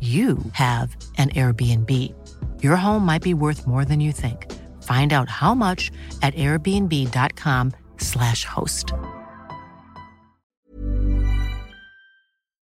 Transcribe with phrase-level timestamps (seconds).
[0.00, 2.14] you have an Airbnb.
[2.62, 4.50] Your home might be worth more than you think.
[4.82, 5.90] Find out how much
[6.22, 8.94] at airbnb.com/slash host.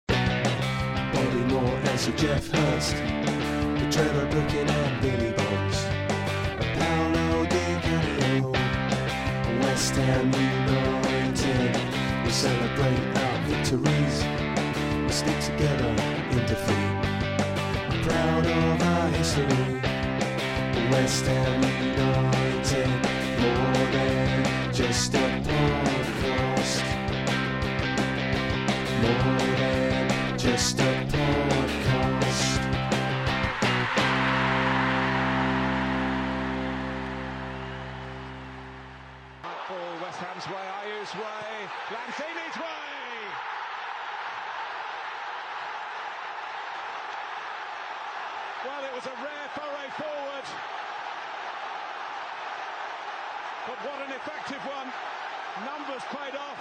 [0.08, 1.80] Bobby Moore
[2.18, 5.86] Geoff Hurst, the Trevor and Billy Bonds,
[6.80, 8.52] Paolo Di Canio,
[9.62, 11.78] West Ham United.
[12.26, 14.24] We celebrate our victories,
[15.04, 15.94] we stick together
[16.32, 16.99] in defeat.
[18.10, 19.82] Proud of our history,
[20.92, 22.90] West Ham United,
[23.40, 26.86] more than just a podcast.
[29.02, 32.60] More than just a podcast.
[39.70, 42.90] Ball West Ham's way, Ayew's way, Lanzini's way.
[48.66, 50.46] Well, it was a rare foray forward.
[53.64, 54.92] But what an effective one.
[55.64, 56.60] Numbers played off.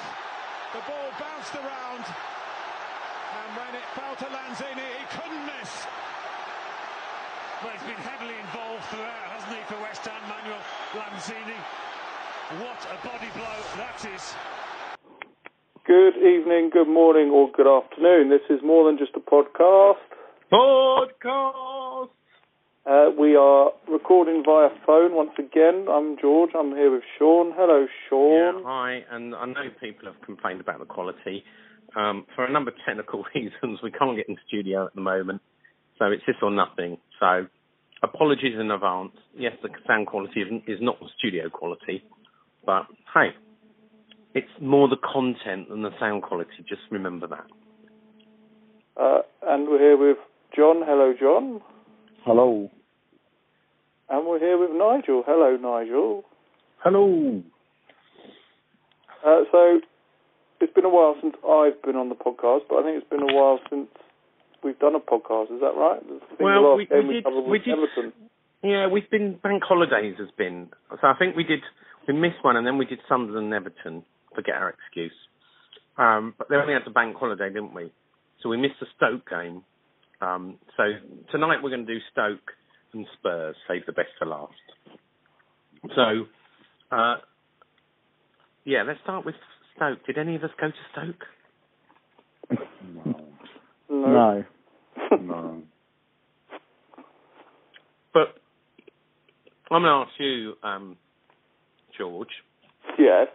[0.70, 2.06] The ball bounced around.
[2.06, 5.82] And when it fell to Lanzini, he couldn't miss.
[7.58, 10.62] Well, he's been heavily involved throughout, hasn't he, for West Ham, Manuel
[10.94, 11.58] Lanzini?
[12.62, 14.22] What a body blow that is.
[15.90, 18.30] Good evening, good morning, or good afternoon.
[18.30, 20.06] This is more than just a podcast.
[20.52, 21.77] Podcast.
[22.88, 25.86] Uh, we are recording via phone once again.
[25.90, 26.50] I'm George.
[26.58, 27.52] I'm here with Sean.
[27.54, 28.32] Hello, Sean.
[28.32, 28.62] Yeah, Sean.
[28.64, 31.44] hi, and I know people have complained about the quality.
[31.96, 35.42] Um, for a number of technical reasons, we can't get in studio at the moment,
[35.98, 36.96] so it's this or nothing.
[37.20, 37.46] So,
[38.02, 39.12] apologies in advance.
[39.36, 42.02] Yes, the sound quality isn't- is not studio quality,
[42.64, 43.34] but hey,
[44.34, 46.64] it's more the content than the sound quality.
[46.66, 47.44] Just remember that.
[48.96, 50.16] Uh, and we're here with
[50.56, 50.82] John.
[50.86, 51.60] Hello, John.
[52.24, 52.70] Hello.
[54.10, 55.22] And we're here with Nigel.
[55.26, 56.24] Hello, Nigel.
[56.78, 57.42] Hello.
[59.26, 59.80] Uh, so,
[60.60, 63.22] it's been a while since I've been on the podcast, but I think it's been
[63.28, 63.88] a while since
[64.62, 65.52] we've done a podcast.
[65.54, 66.00] Is that right?
[66.40, 68.12] Well, we- we did- we did- Everton.
[68.62, 70.70] Yeah, we've been bank holidays has been.
[71.00, 71.62] So I think we did
[72.08, 74.02] we missed one and then we did Sunderland and Everton.
[74.34, 75.12] Forget our excuse.
[75.98, 77.92] Um, but then we had the bank holiday, didn't we?
[78.40, 79.62] So we missed the Stoke game.
[80.20, 80.94] Um, so
[81.30, 82.54] tonight we're going to do Stoke
[82.92, 83.56] and Spurs.
[83.68, 84.52] Save the best for last.
[85.94, 86.26] So,
[86.90, 87.16] uh,
[88.64, 89.34] yeah, let's start with
[89.76, 90.04] Stoke.
[90.06, 91.24] Did any of us go to Stoke?
[92.94, 93.24] No.
[93.90, 94.44] No.
[95.20, 95.62] no.
[98.12, 98.34] But
[99.70, 100.96] I'm going to ask you, um,
[101.96, 102.28] George.
[102.98, 103.28] Yes.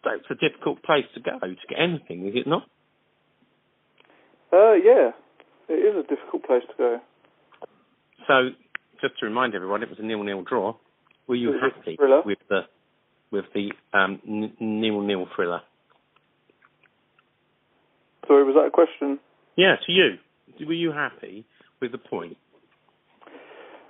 [0.00, 2.62] Stoke's a difficult place to go to get anything, is it not?
[4.52, 5.10] Uh, yeah.
[5.68, 7.00] It is a difficult place to go.
[8.28, 8.50] So,
[9.00, 10.74] just to remind everyone, it was a nil-nil draw.
[11.26, 12.22] Were you It was a happy thriller.
[12.24, 12.60] with the
[13.30, 15.60] with the um, n- nil-nil thriller?
[18.26, 19.18] Sorry, was that a question?
[19.56, 20.18] Yeah, to you.
[20.66, 21.44] Were you happy
[21.80, 22.36] with the point?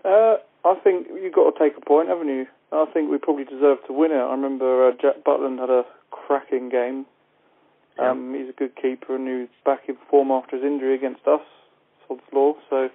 [0.05, 2.47] Uh, I think you've got to take a point, haven't you?
[2.73, 4.17] I think we probably deserve to win it.
[4.17, 7.07] I remember uh, Jack Butland had a cracking game.
[7.99, 8.11] Yeah.
[8.11, 11.27] Um, he's a good keeper and he was back in form after his injury against
[11.27, 11.41] us,
[12.07, 12.55] Sod's Law.
[12.71, 12.89] So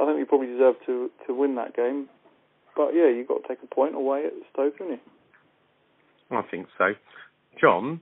[0.00, 2.08] I think we probably deserve to to win that game.
[2.76, 4.94] But yeah, you've got to take a point away at Stoke, haven't
[6.30, 6.36] you?
[6.36, 6.94] I think so.
[7.60, 8.00] John,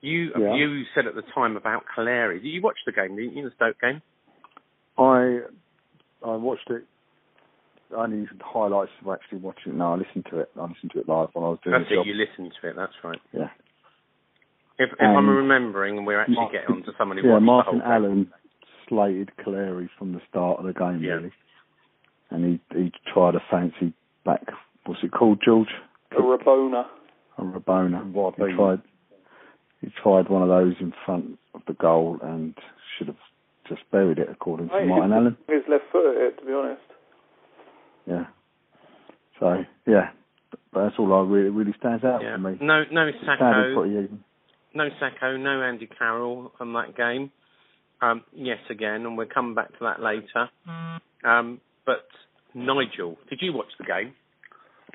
[0.00, 0.54] you Yeah.
[0.54, 2.40] you said at the time about Calleri.
[2.42, 3.16] Did you watch the game?
[3.16, 4.02] Didn't you, the Stoke game?
[4.98, 5.40] I
[6.24, 6.84] I watched it.
[7.96, 9.76] I only highlights of actually watching it.
[9.76, 10.50] No, I listened to it.
[10.58, 11.98] I listened to it live when I was doing That's the it.
[11.98, 12.06] job.
[12.06, 12.76] You listened to it.
[12.76, 13.20] That's right.
[13.32, 13.48] Yeah.
[14.78, 17.44] If, if I'm remembering, and we're actually Martin- getting on to somebody who Yeah, watched
[17.46, 18.04] Martin the whole game.
[18.04, 18.32] Allen
[18.88, 21.14] slated Calleri from the start of the game, Yeah.
[21.14, 21.32] really.
[22.30, 23.92] And he he tried a fancy
[24.24, 24.42] back.
[24.84, 25.72] What's it called, George?
[26.12, 26.86] A Rabona.
[27.38, 28.10] A Rabona.
[28.12, 28.80] What, He tried.
[29.80, 32.54] He tried one of those in front of the goal and
[32.96, 33.16] should have
[33.68, 35.36] just buried it, according to Martin he's- Allen.
[35.48, 36.82] His left foot at it, to be honest.
[38.06, 38.26] Yeah.
[39.38, 40.10] So yeah,
[40.72, 42.34] but that's all I really really stands out Yeah.
[42.36, 42.58] for me.
[42.60, 44.08] No, no It Sakho,
[44.74, 47.30] no Sakho, no Andy Carroll on that game.
[48.00, 50.50] Um, yes, again, and we'll come back to that later.
[51.24, 52.06] Um, but
[52.54, 54.14] Nigel, did you watch the game?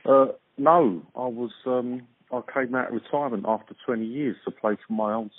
[0.06, 1.51] Uh, no, I was.
[1.65, 5.31] Um, I came out of retirement after 20 years to play for my old.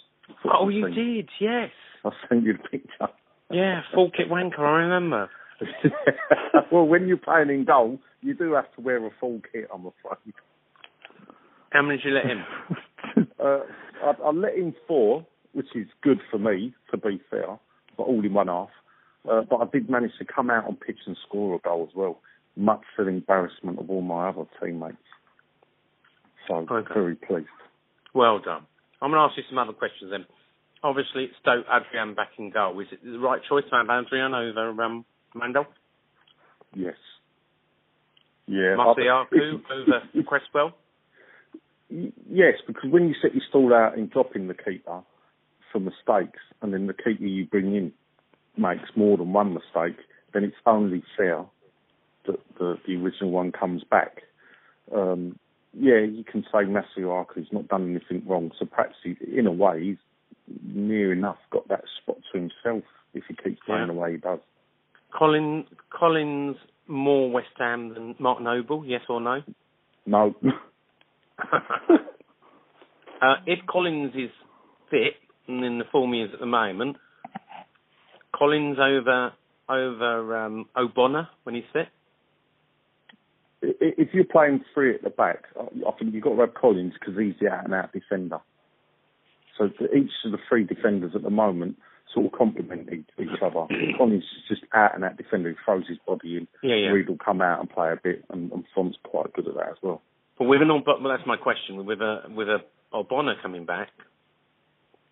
[0.45, 0.95] Oh, you team.
[0.95, 1.71] did, yes.
[2.05, 3.09] I sent you the picture.
[3.51, 5.31] Yeah, full kit wanker, I remember.
[6.73, 9.69] well, when you're playing in goal, you do have to wear a full kit.
[9.73, 10.35] I'm afraid.
[11.71, 12.45] How many did you let in?
[13.43, 13.59] Uh,
[14.05, 17.59] I, I let in four, which is good for me, to be fair,
[17.97, 18.71] but all in one half.
[19.31, 21.95] Uh, but I did manage to come out on pitch and score a goal as
[21.95, 22.21] well,
[22.57, 24.97] much to the embarrassment of all my other teammates.
[26.49, 26.93] So Okay.
[26.95, 27.49] very pleased.
[28.15, 28.67] Well done.
[29.01, 30.27] I'm going to ask you some other questions then.
[30.83, 32.79] Obviously, it's Stoke Adrian back in goal.
[32.81, 35.67] Is it the right choice to have Adrian over um, Mandel?
[36.75, 36.97] Yes.
[38.47, 38.77] Yeah.
[38.77, 40.73] Masuaku over Cresswell?
[41.89, 45.03] Yes, because when you set your stall out in dropping the keeper
[45.73, 47.93] for mistakes, and then the keeper you bring in
[48.57, 49.99] makes more than one mistake,
[50.35, 51.45] then it's only fair
[52.27, 54.23] that the, the original one comes back.
[54.95, 55.39] Um,
[55.75, 59.83] yeah, you can say Masuaku's not done anything wrong, so perhaps he, in a way
[59.83, 59.97] he's
[60.63, 62.85] near enough got that spot to himself
[63.15, 63.87] if he keeps playing Yeah.
[63.87, 64.41] the way he does.
[65.17, 69.43] Colin, Collins more West Ham than Mark Noble, yes or no?
[70.05, 70.35] No,
[73.23, 74.31] uh, if Collins is
[74.91, 75.15] fit
[75.49, 76.97] in the form he is at the moment,
[78.35, 79.33] Collins over
[79.69, 81.89] over um, Ogbonna when he's fit.
[83.63, 86.95] If you're playing three at the back, I I think you've got to have Collins
[86.99, 88.41] because he's the out and out defender.
[89.59, 91.77] So each of the three defenders at the moment
[92.13, 93.67] sort of complement each, each other.
[93.97, 96.49] Collins is just out and out defender who throws his body in.
[96.63, 96.89] Yeah, yeah.
[96.89, 99.69] Reid will come out and play a bit, and, and Font's quite good at that
[99.69, 100.03] as well.
[100.39, 101.85] But with an well, that's my question.
[101.85, 102.59] With a with a
[102.93, 103.89] Ogbonna coming back,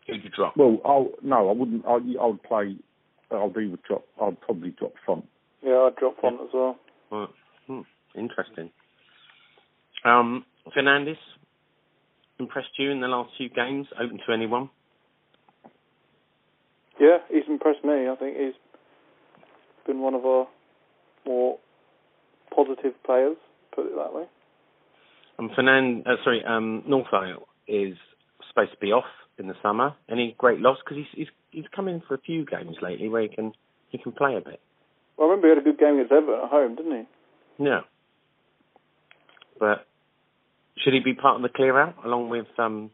[0.07, 0.57] who'd you drop?
[0.57, 1.85] Well, I'll, no, I wouldn't.
[1.87, 2.77] I, I would play.
[3.31, 4.05] I'll do with drop.
[4.21, 5.25] I'd probably drop Font.
[5.63, 6.77] Yeah, I'd drop Font as well.
[7.11, 7.29] Well,
[7.67, 7.81] hmm,
[8.15, 8.71] interesting.
[10.05, 10.45] Um,
[10.77, 11.17] Fernandes
[12.39, 13.87] impressed you in the last few games?
[14.01, 14.71] Open to anyone?
[16.99, 18.09] Yeah, he's impressed me.
[18.09, 18.55] I think he's
[19.87, 20.47] been one of our
[21.27, 21.59] more
[22.55, 23.37] positive players,
[23.75, 24.25] put it that way.
[25.39, 27.37] Um, Fernand, uh, sorry, um, Nordtveit
[27.69, 27.97] is
[28.49, 29.05] supposed to be off
[29.41, 29.95] in the summer.
[30.09, 33.23] Any great loss because he's he's he's come in for a few games lately where
[33.23, 33.53] he can
[33.89, 34.61] he can play a bit.
[35.17, 37.07] Well, I remember he had a good game against Everton at home, didn't
[37.59, 37.65] he?
[37.65, 37.81] Yeah,
[39.59, 39.87] but
[40.79, 42.91] should he be part of the clear out along with um,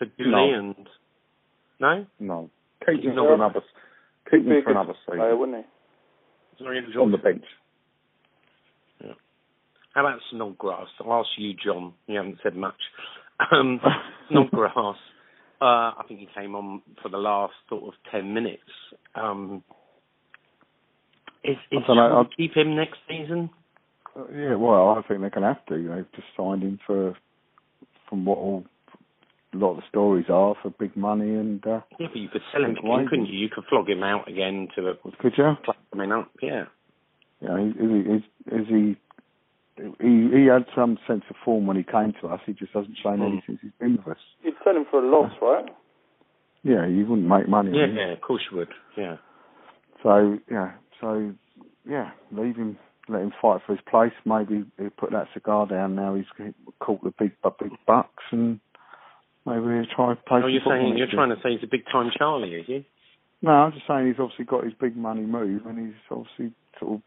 [0.00, 0.54] Feghouli No.
[0.58, 0.88] and
[1.80, 2.06] no?
[2.20, 2.50] No,
[2.84, 3.60] keep him for another.
[4.30, 5.58] Keep He'd be him a for good another player, season wouldn't
[6.58, 6.64] he?
[6.64, 7.44] Sorry, on the bench.
[9.04, 9.12] Yeah.
[9.94, 10.88] How about Snodgrass?
[11.00, 11.92] I'll ask you, John.
[12.06, 12.74] You haven't said much.
[13.52, 13.80] Um,
[14.30, 14.96] Snodgrass.
[15.60, 18.62] Uh, I think he came on for the last sort of ten minutes.
[19.14, 19.62] Um,
[21.44, 23.50] is is I know, I'd- keep him next season?
[24.14, 25.76] Uh, yeah, well, I think they're going to have to.
[25.76, 27.14] You know, just signed him for,
[28.08, 28.64] from what all,
[29.52, 32.42] a lot of the stories are, for big money, and uh, Yeah, but you could
[32.52, 33.38] sell him again, couldn't you?
[33.38, 35.54] You could flog him out again to a could you?
[35.92, 36.30] coming up.
[36.42, 36.64] Yeah.
[37.40, 38.22] You know, is he, is,
[38.62, 38.96] is he,
[39.76, 42.40] he, he had some sense of form when he came to us.
[42.46, 43.46] He just hasn't shown any Mm.
[43.46, 44.22] since he's been with us.
[44.42, 45.66] You'd sell him for a loss, right?
[46.62, 47.76] Yeah, he wouldn't make money.
[47.76, 48.72] Yeah, on yeah, of course you would.
[48.96, 49.16] Yeah.
[50.02, 51.32] So yeah, so
[51.88, 52.78] yeah, leave him,
[53.08, 54.12] let him fight for his place.
[54.24, 56.14] Maybe he'll put that cigar down now.
[56.14, 56.26] He's
[56.80, 58.58] caught the big, the big bucks, and
[59.44, 60.40] maybe he'll try to play.
[60.42, 62.84] Oh, you're saying you're trying to say he's a big time Charlie, are you?
[63.42, 66.94] No, I'm just saying he's obviously got his big money move, and he's obviously sort
[66.94, 67.02] of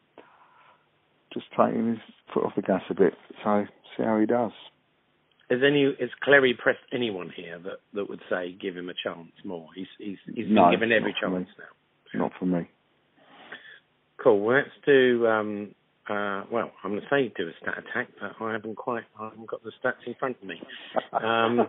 [1.34, 2.00] just taking his
[2.34, 3.14] foot off the gas a bit.
[3.44, 3.66] So
[3.98, 4.52] see how he does.
[5.50, 9.32] Has any has Calleri pressed anyone here that, that would say give him a chance
[9.44, 9.68] more?
[9.76, 11.38] He's he's he's been No, given every not me.
[11.46, 12.20] chance now.
[12.22, 12.70] Not for me.
[14.24, 14.42] Cool.
[14.42, 15.26] Well, let's do.
[15.28, 15.76] Um,
[16.10, 19.04] uh, well, I'm going to say do a stat attack, but I haven't quite.
[19.20, 20.62] I haven't got the stats in front of me.
[21.14, 21.58] Um,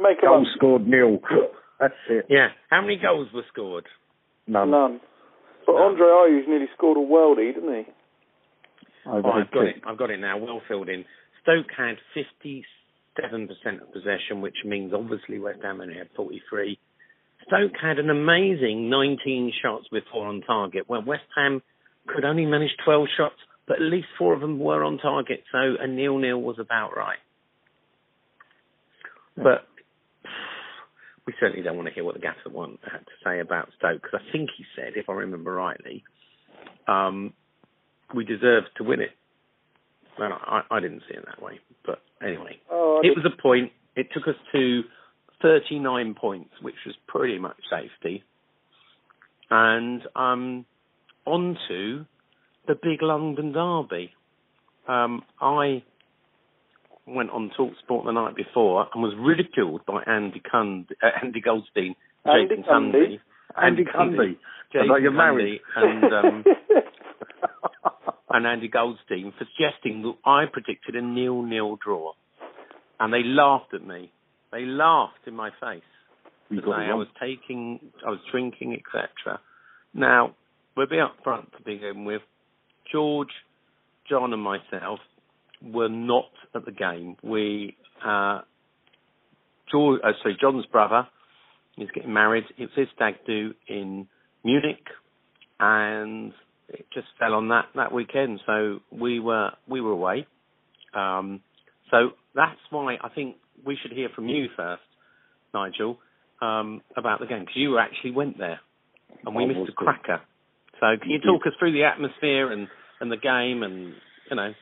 [0.00, 0.46] Make him Goal up.
[0.56, 1.18] scored nil.
[1.80, 2.26] That's it.
[2.28, 2.48] yeah.
[2.70, 3.86] How many goals were scored?
[4.46, 4.70] None.
[4.70, 5.00] None.
[5.66, 7.92] But Andre Ayew's nearly scored a worldie, didn't he?
[9.06, 9.76] Oh, I've got it.
[9.86, 10.38] I've got it now.
[10.38, 11.04] Well filled in.
[11.42, 12.64] Stoke had 57%
[13.82, 16.78] of possession, which means obviously West Ham only had 43.
[17.46, 21.62] Stoke had an amazing 19 shots with four on target, where West Ham
[22.08, 23.36] could only manage 12 shots,
[23.68, 27.18] but at least four of them were on target, so a nil-nil was about right.
[29.36, 29.66] But
[31.26, 34.20] we certainly don't want to hear what the gaffer had to say about Stoke, because
[34.20, 36.02] I think he said, if I remember rightly,
[36.88, 37.32] um,
[38.16, 39.10] we deserved to win it.
[40.18, 43.70] Well, I, I didn't see it that way, but anyway, Oh, it was a point.
[43.94, 44.82] It took us to
[45.42, 48.24] 39 points, which was pretty much safety.
[49.50, 50.64] And um,
[51.26, 52.04] on to
[52.66, 54.12] the big London derby.
[54.88, 55.82] Um, I
[57.06, 61.94] went on Talksport the night before and was ridiculed by Andy Cund- uh, Andy Goldstein,
[62.24, 62.92] Andy Jason Cundy?
[62.92, 63.18] Cundy,
[63.62, 64.36] Andy Cundy.
[64.72, 65.60] Jason Although you're Cundy married.
[65.76, 66.44] and um,
[68.36, 72.12] and Andy Goldstein for suggesting that I predicted a nil-nil draw,
[73.00, 74.12] and they laughed at me.
[74.52, 75.82] They laughed in my face.
[76.50, 79.40] You got I was taking, I was drinking, etc.
[79.94, 80.36] Now
[80.76, 82.20] we'll be up front to begin with.
[82.92, 83.30] George,
[84.08, 85.00] John, and myself
[85.62, 87.16] were not at the game.
[87.22, 87.74] We,
[88.04, 88.42] uh,
[89.72, 91.08] George, uh, sorry, John's brother
[91.78, 92.44] is getting married.
[92.58, 94.06] It was his stag do in
[94.44, 94.86] Munich,
[95.58, 96.32] and
[96.68, 98.40] it just fell on that that weekend.
[98.46, 100.26] So we were we were away.
[100.94, 101.40] Um,
[101.90, 104.82] so that's why I think we should hear from you first,
[105.54, 105.98] Nigel,
[106.40, 108.60] um, about the game because you actually went there,
[109.24, 110.20] and we I missed a cracker.
[110.80, 112.68] So can you You talk us through the atmosphere and,
[113.00, 113.94] and the game and
[114.30, 114.52] you know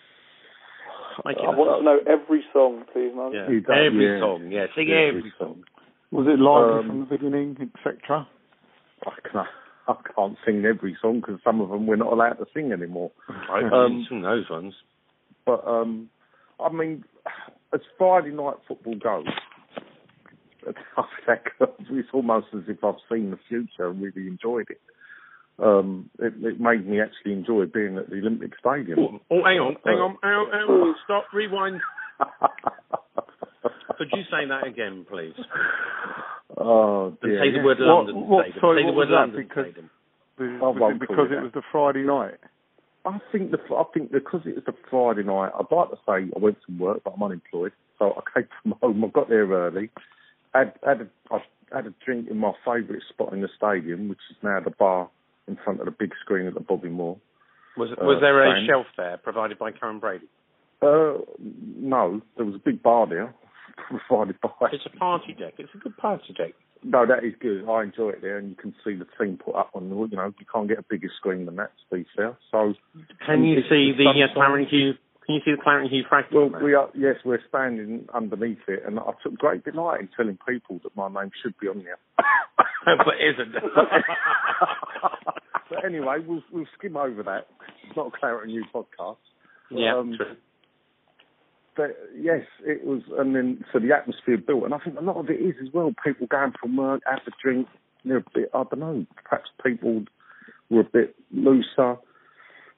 [1.24, 3.32] make I want to know every song, please, man.
[3.32, 3.46] yeah.
[3.74, 4.20] Every yeah.
[4.20, 5.64] song, yeah, sing Yeah, every every song.
[6.10, 8.28] Was it lively Um, from the beginning, etc.?
[9.06, 9.48] I can't,
[9.88, 13.10] I can't sing every song because some of them we're not allowed to sing anymore.
[13.28, 14.74] I Um, sing those ones.
[15.46, 16.08] But um,
[16.58, 17.04] I mean,
[17.72, 19.26] as Friday night football goes,
[20.66, 24.80] it's almost as if I've seen the future and really enjoyed it.
[25.58, 28.98] Um, it, it made me actually enjoy being at the Olympic Stadium.
[28.98, 30.94] Oh, oh, hang on, hang on, hang on, hang on.
[31.04, 31.80] Stop, rewind.
[34.10, 35.34] Could you say that again, please?
[36.58, 37.40] oh And dear.
[37.42, 38.60] say the word London what- Stadium.
[38.60, 39.08] sorry, say the word?
[39.08, 39.90] London Because- Stadium.
[40.36, 42.34] Was, was it because it it was the Friday night?
[43.06, 46.26] I think the I think because it was the Friday night, I'd like to say
[46.34, 47.70] I went to work, but I'm unemployed,
[48.00, 49.04] so I came from home.
[49.04, 49.90] I got there early,
[50.52, 51.38] had had a, I
[51.72, 55.08] had a drink in my favourite spot in the stadium, which is now the bar
[55.46, 57.16] in front of the big screen at the Bobby Moore.
[57.76, 58.66] Was, uh, was there a stand.
[58.66, 60.26] shelf there provided by Karren Brady?
[60.82, 61.18] Uh,
[61.78, 63.32] no, there was a big bar there
[63.76, 64.50] provided by.
[64.72, 65.54] It's a party deck.
[65.58, 66.52] It's a good party deck.
[66.82, 67.66] No, that is good.
[67.68, 69.96] I enjoy it there, and you can see the team put up on the.
[69.96, 71.70] You know, you can't get a bigger screen than that.
[71.90, 72.74] To be fair, so
[73.26, 74.92] Can you see the uh, Clarence Hugh?
[75.24, 76.52] Can you see the Clarence Hugh fragment?
[76.52, 76.90] Well, we are.
[76.94, 81.08] Yes, we're standing underneath it, and I took great delight in telling people that my
[81.08, 81.98] name should be on there.
[82.84, 83.54] but isn't.
[85.70, 87.46] but anyway, we'll we'll skim over that.
[87.88, 89.16] It's not a Claret and You podcast.
[89.70, 90.36] yeah, Um, true.
[91.76, 95.16] But yes, it was, and then so the atmosphere built, and I think a lot
[95.16, 95.92] of it is as well.
[96.04, 97.66] People going from work, have a drink,
[98.04, 98.50] they're a bit.
[98.54, 99.06] I don't know.
[99.28, 100.04] Perhaps people
[100.70, 101.96] were a bit looser.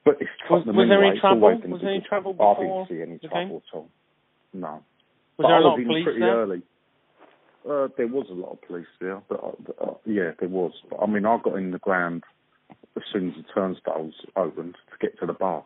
[0.05, 1.41] But it's Was- was there any trouble?
[1.41, 3.91] Was there any trouble I didn't see any trouble at all.
[4.55, 4.69] No.
[4.69, 4.83] Was
[5.37, 6.37] But there I a lot was of police pretty there?
[6.37, 6.63] early.
[7.69, 10.73] Uh, there was a lot of police there, but uh, uh, yeah, there was.
[10.89, 12.23] But I mean, I got in the ground
[12.97, 15.65] as soon as the turnstiles opened to get to the bar.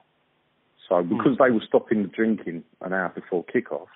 [0.90, 1.16] So Hmm.
[1.16, 3.88] because they were stopping the drinking an hour before kick-off,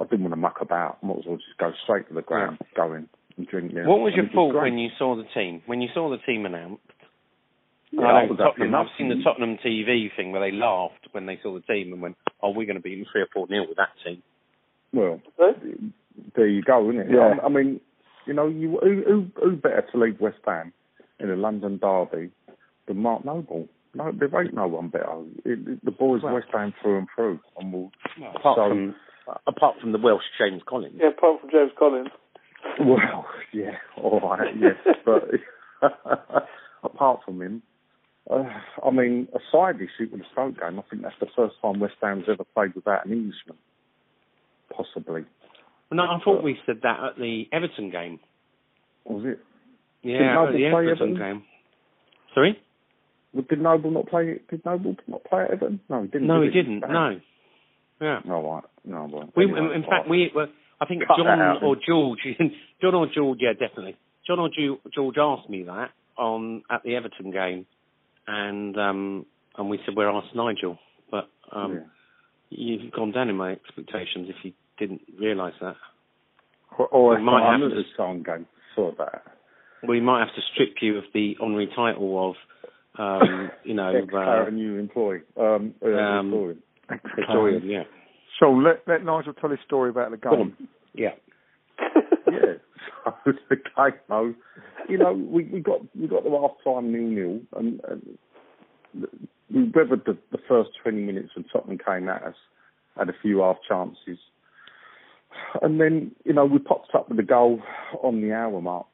[0.00, 0.98] I didn't want to muck about.
[1.02, 3.86] I might as well just go straight to the ground, go in and drink there.
[3.86, 5.62] What was And your thought when you saw the team?
[5.66, 6.82] When you saw the team announced?
[7.92, 9.22] Yeah, I I know was Tottenham, happy I've seen the.
[9.22, 12.66] Tottenham TV thing where they laughed when they saw the team and went, "Oh, we're
[12.66, 14.20] going to beat them three or four nil with that team."
[14.92, 15.20] Well,
[16.34, 17.10] there you go, isn't it?
[17.10, 17.34] Yeah.
[17.40, 17.80] I, I mean,
[18.26, 20.72] you know, you who, who, who better to lead West Ham
[21.20, 22.30] in a London derby
[22.86, 23.68] than Mark Noble?
[23.94, 25.22] No, there ain't no one better.
[25.44, 27.90] It, it, the boys Well- West Ham through and through, and we'll.
[28.36, 28.94] Apart So- from
[29.46, 30.96] apart from the Welsh James Collins.
[31.00, 32.08] Yeah, apart from James Collins.
[32.80, 35.24] Well, yeah, all right, yes, but
[36.82, 37.62] apart from him,
[38.30, 38.44] uh,
[38.84, 41.78] I mean, aside this shoot with the Stoke game, I think that's the first time
[41.80, 43.56] West Ham's ever played without an Englishman,
[44.74, 45.24] possibly.
[45.92, 48.18] No, I thought we said that at the Everton game.
[49.04, 49.40] Was it?
[50.02, 51.16] Yeah, at the Everton Everton?
[51.16, 51.42] game.
[52.34, 52.58] Sorry?
[53.34, 54.40] Did Noble not play?
[54.50, 55.80] Did Noble not play at Everton?
[55.88, 56.26] No, he didn't.
[56.26, 56.80] No, he did didn't.
[56.80, 57.20] No.
[58.00, 58.20] Yeah.
[58.24, 58.64] No, right.
[58.84, 59.30] No, well.
[59.36, 60.46] We, anyway, in, fact, we were.
[60.80, 62.18] I think Cut John out, or George,
[62.82, 63.96] John or George, yeah, definitely.
[64.26, 64.50] John or
[64.94, 67.66] George asked me that on at the Everton game,
[68.26, 69.26] and um,
[69.56, 70.78] and we said we're asked Nigel,
[71.10, 71.84] but um,
[72.50, 75.76] you've gone down in my expectations if you didn't realise that.
[76.78, 78.46] Or, or We might have to- song game.
[78.74, 79.22] Saw that.
[79.86, 82.36] We might have to strip you of the honorary title of,
[82.98, 85.22] um, you know, Ex-Claret uh, new employee.
[85.36, 86.62] Um, Um, historian.
[87.16, 87.62] historian.
[87.66, 87.82] Yeah.
[88.40, 90.68] So let let Nigel tell his story about the Go game.
[90.94, 91.10] Yeah.
[92.30, 92.38] yeah.
[93.04, 94.34] So the game, though,
[94.88, 98.16] you know, we, we got we got the half time nil nil, and, and
[99.54, 102.34] we weathered the, the first twenty minutes when Tottenham came at us,
[102.96, 104.18] had a few half chances,
[105.60, 107.60] and then you know we popped up with a goal
[108.02, 108.86] on the hour mark.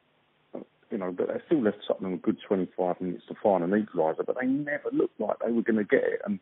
[0.90, 4.26] You know, but they still left Tottenham a good 25 minutes to find an equaliser,
[4.26, 6.20] but they never looked like they were going to get it.
[6.26, 6.40] And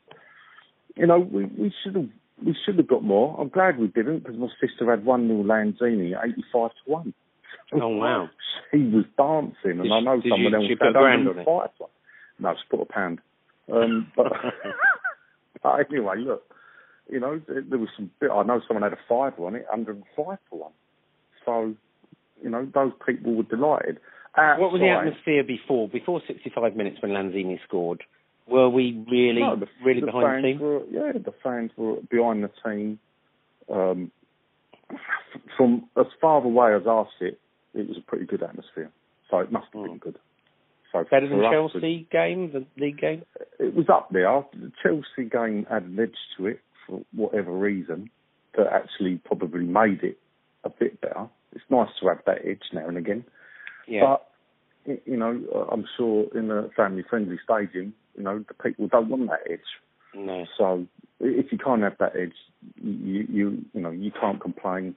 [0.97, 2.09] you know, we we should have
[2.45, 3.37] we should have got more.
[3.39, 7.15] I'm glad we didn't because my sister had one 0 Lanzini 85 to one.
[7.73, 8.31] Oh wow.
[8.71, 11.29] She was dancing, and Did I know she- someone you- else she had a grand
[11.29, 11.47] on it?
[11.47, 11.91] 105 to one.
[12.39, 13.21] No, she put a pound.
[13.73, 14.33] Um, but,
[15.63, 16.43] but anyway, look,
[17.11, 18.11] you know, there, there was some.
[18.23, 20.73] I know someone had a five on it, 105 to one.
[21.45, 21.75] So,
[22.43, 23.99] you know, those people were delighted.
[24.37, 25.89] What was the atmosphere before?
[25.89, 28.03] Before 65 minutes when Lanzini scored,
[28.47, 30.61] were we really, No, the, really the behind the team?
[30.61, 32.99] Were, yeah, the fans were behind the team.
[33.71, 34.11] Um,
[35.57, 37.39] from as far away as I sit,
[37.75, 38.91] it was a pretty good atmosphere.
[39.31, 40.19] So it must have been good.
[40.93, 41.09] So Hmm.
[41.11, 43.23] Better than for us, Chelsea game, the league game?
[43.59, 44.45] It was up there.
[44.55, 48.11] The Chelsea game had an edge to it for whatever reason
[48.57, 50.19] that actually probably made it
[50.65, 51.29] a bit better.
[51.53, 53.25] It's nice to have that edge now and again.
[53.89, 54.17] Yeah.
[54.87, 59.09] But you know, uh, I'm sure in a family-friendly stadium, you know, the people don't
[59.11, 59.61] want that edge.
[60.15, 60.47] no.
[60.57, 60.87] So
[61.21, 62.33] if you can't have that edge,
[62.77, 64.95] you you you know you can't complain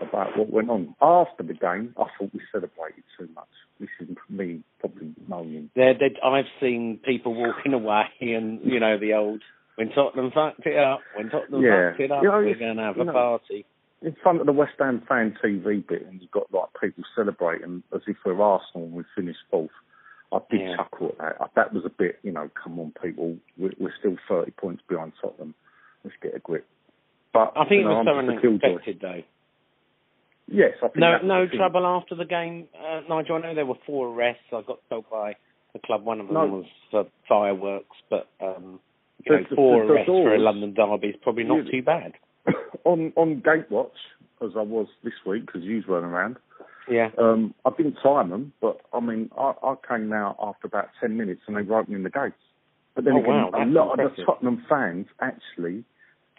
[0.00, 1.94] about what went on after the game.
[1.96, 3.46] I thought we celebrated too much.
[3.80, 5.70] This is me probably moaning.
[5.76, 9.42] They're, they I've seen people walking away and, you know, the old,
[9.76, 11.90] when Tottenham fucked it up, when Tottenham Yeah.
[11.90, 13.64] fucked it up, You know, we're going to have a know, party.
[14.04, 17.82] In front of the West Ham fan TV bit, and you've got like people celebrating
[17.94, 19.70] as if we're Arsenal and we finished fourth.
[20.32, 20.76] I did Yeah.
[20.76, 21.50] chuckle at that.
[21.56, 25.12] That was a bit, you know, come on, people, we're, we're still 30 points behind
[25.20, 25.54] Tottenham.
[26.04, 26.66] Let's get a grip.
[27.34, 28.66] But I think you it was I'm so just a killjoy.
[28.68, 29.22] unexpected, though.
[30.48, 33.36] Yes, I think No, no the trouble after the game, uh, Nigel.
[33.36, 34.42] I know there were four arrests.
[34.52, 35.36] I got told by
[35.72, 36.46] the club one of them No.
[36.46, 38.80] was for fireworks, but um,
[39.24, 41.82] you know, The- the- four the arrests for a London derby is probably not too
[41.82, 42.14] bad.
[42.84, 43.90] On on Gatewatch,
[44.44, 46.36] as I was this week because you weren't around.
[46.90, 47.10] Yeah.
[47.16, 51.16] Um, I didn't time them, but I mean, I, I came out after about ten
[51.16, 52.34] minutes and they were opening the gates.
[52.94, 55.84] But then Oh, again, wow, a lot of the Tottenham fans actually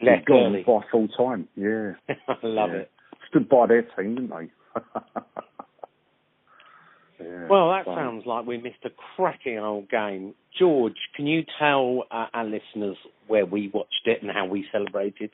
[0.02, 0.64] Left gone early.
[0.68, 1.48] by full time.
[1.56, 1.94] Yeah,
[2.28, 2.80] I love Yeah.
[2.82, 2.92] it.
[3.30, 4.52] stood by their team, didn't they?
[7.24, 10.34] yeah, Well, that so- sounds like we missed a cracking old game.
[10.60, 15.32] George, can you tell uh, our listeners where we watched it and how we celebrated?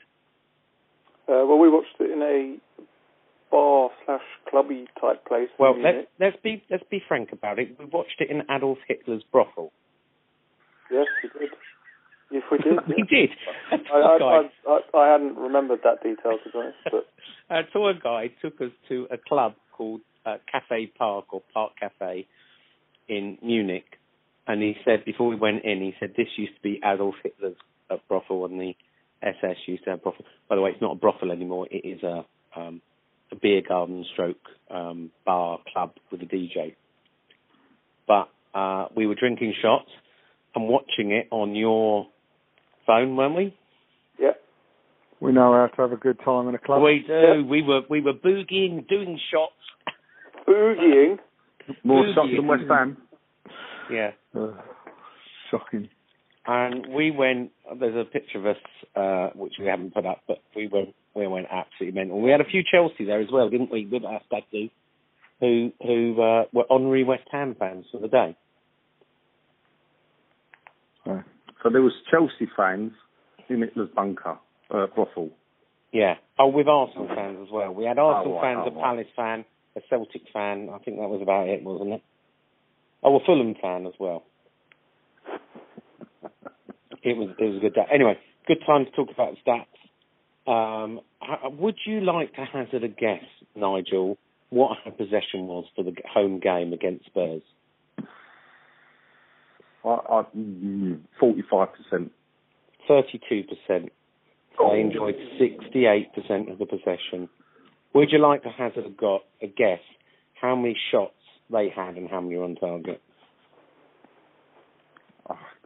[1.30, 2.56] Uh, well, we watched it in a
[3.52, 5.48] bar slash clubby type place.
[5.60, 7.76] Well, let's let's be let's be frank about it.
[7.78, 9.70] We watched it in Adolf Hitler's brothel.
[10.90, 11.50] Yes, we did.
[12.32, 12.78] Yes, we did.
[12.88, 13.20] we yeah.
[13.20, 13.30] did.
[13.92, 17.06] I, I, I, I, hadn't remembered that detail to be honest, but
[17.50, 22.26] a tour guide took us to a club called uh, Cafe Park or Park Cafe
[23.08, 23.98] in Munich,
[24.48, 27.56] and he said before we went in, he said this used to be Adolf Hitler's
[27.88, 28.74] uh, brothel, and the
[29.22, 30.24] SS used to have brothel.
[30.48, 31.66] By the way, it's not a brothel anymore.
[31.70, 32.24] It is a
[32.58, 32.80] um,
[33.32, 34.38] a beer garden stroke
[34.70, 36.74] um, bar club with a DJ.
[38.08, 39.90] But uh, we were drinking shots
[40.54, 42.08] and watching it on your
[42.86, 43.56] phone, weren't we?
[44.18, 44.32] yeah.
[45.20, 46.82] We know how to have a good time in a club.
[46.82, 47.44] We do.
[47.48, 49.52] We were we were boogieing, doing shots.
[50.48, 51.18] Boogieing.
[51.84, 52.14] more Boogie.
[52.14, 52.96] shots than West Ham.
[53.92, 54.10] Yeah.
[54.34, 54.52] Uh,
[55.50, 55.88] shocking.
[56.52, 57.52] And we went.
[57.78, 58.56] There's a picture of us,
[58.96, 60.96] uh, which we haven't put up, but we went.
[61.14, 62.20] We went absolutely mental.
[62.20, 63.86] We had a few Chelsea there as well, didn't we?
[63.86, 64.68] With our stag do,
[65.38, 68.36] who who uh, were honorary West Ham fans for the day.
[71.06, 71.24] Right.
[71.62, 72.90] So there was Chelsea fans
[73.48, 74.36] in Hitler's bunker,
[74.74, 75.30] uh, brothel.
[75.92, 76.14] Yeah.
[76.36, 77.72] Oh, with Arsenal fans as well.
[77.72, 78.84] We had Arsenal Oh, right, fans, oh, a right.
[78.84, 79.44] Palace fan,
[79.76, 80.68] a Celtic fan.
[80.72, 82.02] I think that was about it, wasn't it?
[83.04, 84.24] Oh, a Fulham fan as well.
[87.02, 87.86] It was it was a good day.
[87.92, 89.66] Anyway, good time to talk about stats.
[90.50, 91.00] Um,
[91.58, 94.18] would you like to hazard a guess, Nigel,
[94.50, 97.42] what her possession was for the home game against Spurs?
[99.84, 102.10] I, I mm, 45%.
[102.88, 103.92] Thirty-two percent.
[104.58, 107.28] They enjoyed sixty-eight percent of the possession.
[107.94, 109.80] Would you like to hazard a, go- a guess
[110.40, 111.14] how many shots
[111.50, 113.00] they had and how many were on target?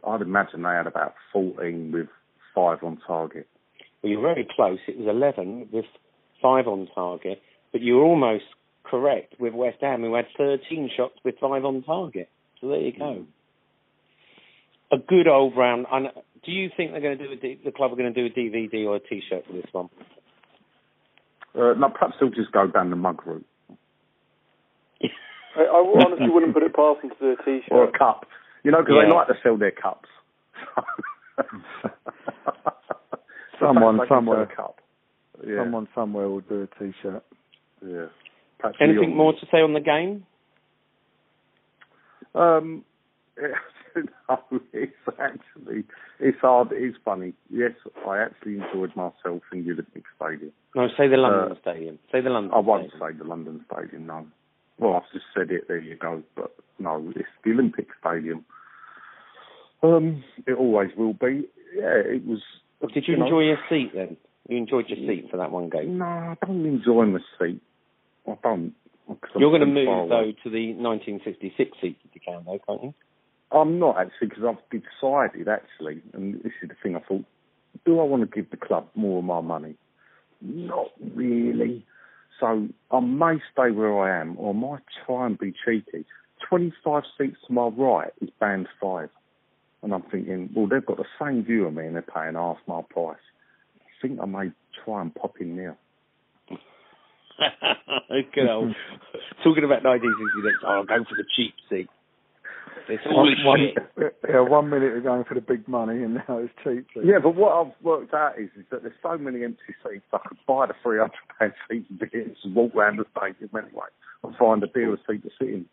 [0.05, 2.07] I'd imagine they had about 14 with
[2.53, 3.47] five on target.
[4.01, 4.79] Well, you were very close.
[4.87, 5.85] It was 11 with
[6.41, 7.41] five on target,
[7.71, 8.45] but you were almost
[8.83, 12.29] correct with West Ham, who had 13 shots with five on target.
[12.61, 13.25] So there you go.
[14.91, 15.87] A good old round.
[15.91, 16.07] And
[16.45, 18.33] do you think they're going to do a D- the club are going to do
[18.33, 19.89] a DVD or a T-shirt for this one?
[21.55, 23.45] Uh, no, perhaps they'll just go down the mug route
[25.55, 27.71] I, I honestly wouldn't put it past them to do a T-shirt.
[27.71, 28.25] or a cup.
[28.65, 29.05] You know, because Yeah.
[29.09, 30.09] they like to sell their cups.
[33.59, 34.41] Someone perhaps they can somewhere.
[34.43, 34.81] a cup.
[35.45, 35.59] Yeah.
[35.63, 37.23] Someone somewhere will do a T-shirt.
[37.85, 38.05] Yeah.
[38.59, 40.25] Perhaps Anything Leon- more to say on the game?
[42.33, 42.83] Um,
[43.95, 44.39] no,
[44.73, 45.83] it's actually
[46.19, 46.69] it's hard.
[46.73, 47.33] It's funny.
[47.49, 47.71] Yes,
[48.07, 50.51] I actually enjoyed myself in the Olympic Stadium.
[50.75, 51.99] No, say the London Uh, Stadium.
[52.11, 53.11] Say the London I won't Stadium.
[53.11, 54.05] say the London Stadium.
[54.07, 54.25] No.
[54.77, 55.67] Well, I've just said it.
[55.67, 56.23] There you go.
[56.35, 58.45] But no, it's the Olympic Stadium.
[59.83, 61.47] Um, it always will be.
[61.75, 62.41] Yeah, it was.
[62.93, 64.17] Did you know, enjoy your seat then?
[64.47, 65.97] You enjoyed your seat for that one game.
[65.97, 67.61] No, I don't enjoy my seat.
[68.27, 68.73] I don't.
[69.37, 72.93] You're going to move though to the 1966 seat if you can, though, can't you?
[73.51, 76.95] I'm not actually because I've decided actually, and this is the thing.
[76.95, 77.23] I thought,
[77.85, 79.75] do I want to give the club more of my money?
[80.41, 81.85] Not really.
[82.39, 86.05] So I may stay where I am, or I might try and be cheeky.
[86.49, 89.09] Twenty-five seats to my right is band five,
[89.81, 92.57] and I'm thinking, well, they've got the same view of me, and they're paying half
[92.67, 93.17] my price.
[93.81, 94.51] I think I may
[94.83, 95.77] try and pop in there.
[98.33, 98.75] Good old.
[99.43, 101.89] Talking about 1966, oh, I'll go for the cheap seat.
[102.87, 104.15] It's all one, shit.
[104.29, 106.85] yeah, one minute they're going for the big money, and now it's cheap.
[106.93, 107.05] seats.
[107.05, 110.19] Yeah, but what I've worked out is, is that there's so many empty seats, I
[110.27, 113.87] could buy the three hundred pound seat and tickets and walk round the stadium anyway
[114.23, 115.65] and find a dearer seat to sit in.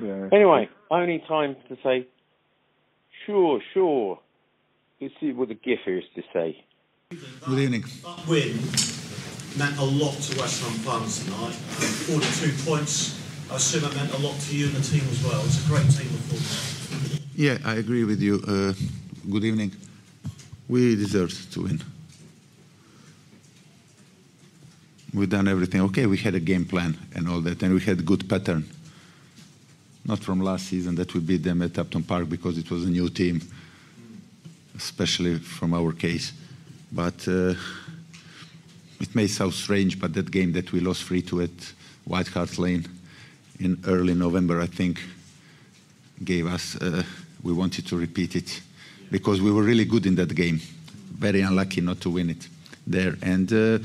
[0.00, 0.28] Yeah.
[0.32, 2.06] Anyway, only time to say,
[3.24, 4.20] sure, sure.
[5.00, 6.64] Let's see what the Giffer is to say.
[7.10, 7.84] Good evening.
[8.02, 8.58] That win
[9.58, 11.54] meant a lot to West Ham fans tonight.
[11.54, 13.25] 42 points.
[13.50, 15.40] I assume it meant a lot to you and the team as well.
[15.44, 17.20] It's a great team of.
[17.36, 18.42] Yeah, I agree with you.
[18.46, 18.72] Uh,
[19.30, 19.72] good evening.
[20.68, 21.80] We deserved to win.
[25.14, 25.80] We've done everything.
[25.82, 28.68] Okay, we had a game plan and all that, and we had good pattern.
[30.04, 32.90] Not from last season that we beat them at Upton Park because it was a
[32.90, 33.40] new team,
[34.76, 36.32] especially from our case.
[36.90, 37.54] But uh,
[39.00, 41.72] it may sound strange, but that game that we lost 3 2 at
[42.04, 42.86] White Hart Lane
[43.58, 45.00] in early November, I think,
[46.24, 47.02] gave us, uh,
[47.42, 48.60] we wanted to repeat it
[49.10, 50.60] because we were really good in that game.
[51.12, 52.48] Very unlucky not to win it
[52.86, 53.16] there.
[53.22, 53.78] And uh,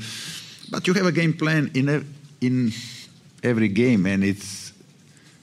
[0.70, 2.02] but you have a game plan in a,
[2.40, 2.72] in
[3.42, 4.72] every game, and it's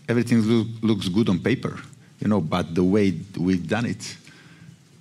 [0.07, 1.79] everything loo- looks good on paper,
[2.19, 2.41] you know.
[2.41, 4.17] But the way we've done it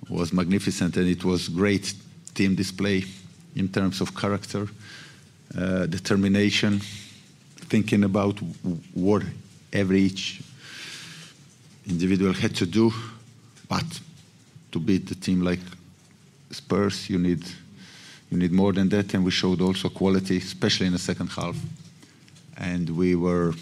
[0.09, 1.93] was magnificent, and it was great
[2.33, 3.05] team display
[3.55, 4.67] in terms of character,
[5.57, 6.81] uh, determination,
[7.69, 8.39] thinking about
[8.93, 9.23] what
[9.71, 10.41] every each
[11.87, 12.91] individual had to do,
[13.67, 13.85] but
[14.71, 15.59] to beat the team like
[16.51, 17.43] Spurs, you need
[18.31, 21.57] you need more than that, and we showed also quality, especially in the second half.
[22.57, 23.53] And we were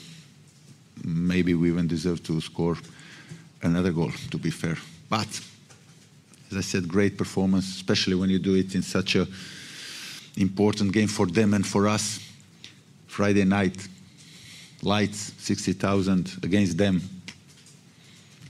[1.03, 2.77] maybe we even deserved to score
[3.61, 4.77] another goal, to be fair.
[5.09, 5.27] But
[6.51, 9.27] as I said, great performance, especially when you do it in such a
[10.37, 12.19] important game for them and for us.
[13.07, 13.87] Friday night,
[14.81, 17.01] lights, 60,000 against them.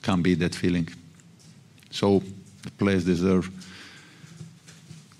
[0.01, 0.87] Can't beat that feeling.
[1.91, 2.21] So
[2.63, 3.49] the players deserve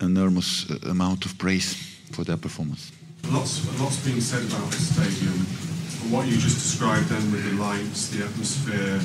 [0.00, 1.74] an enormous uh, amount of praise
[2.12, 2.92] for their performance.
[3.30, 5.34] Lots, lots being said about the stadium.
[6.12, 8.98] What you just described then with the lights, the atmosphere,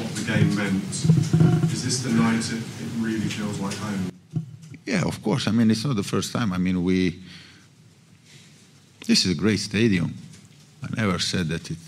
[0.00, 0.84] what the game meant.
[1.72, 4.10] Is this the night it, it really feels like home?
[4.84, 5.48] Yeah, of course.
[5.48, 6.52] I mean, it's not the first time.
[6.52, 7.20] I mean, we.
[9.06, 10.14] This is a great stadium.
[10.86, 11.78] I never said that it.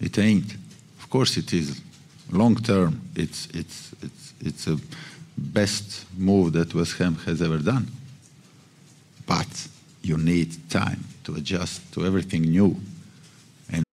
[0.00, 0.54] It ain't.
[0.98, 1.80] Of course, it is.
[2.30, 4.78] Long term, it's it's it's it's a
[5.36, 7.86] best move that West Ham has ever done.
[9.26, 9.68] But
[10.02, 12.76] you need time to adjust to everything new.
[13.70, 13.84] And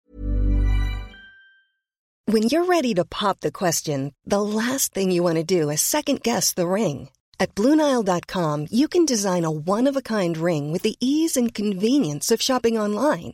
[2.25, 5.81] When you're ready to pop the question, the last thing you want to do is
[5.81, 7.09] second guess the ring.
[7.41, 11.53] At Bluenile.com, you can design a one of a kind ring with the ease and
[11.53, 13.33] convenience of shopping online.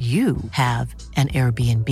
[0.00, 1.88] you have an Airbnb.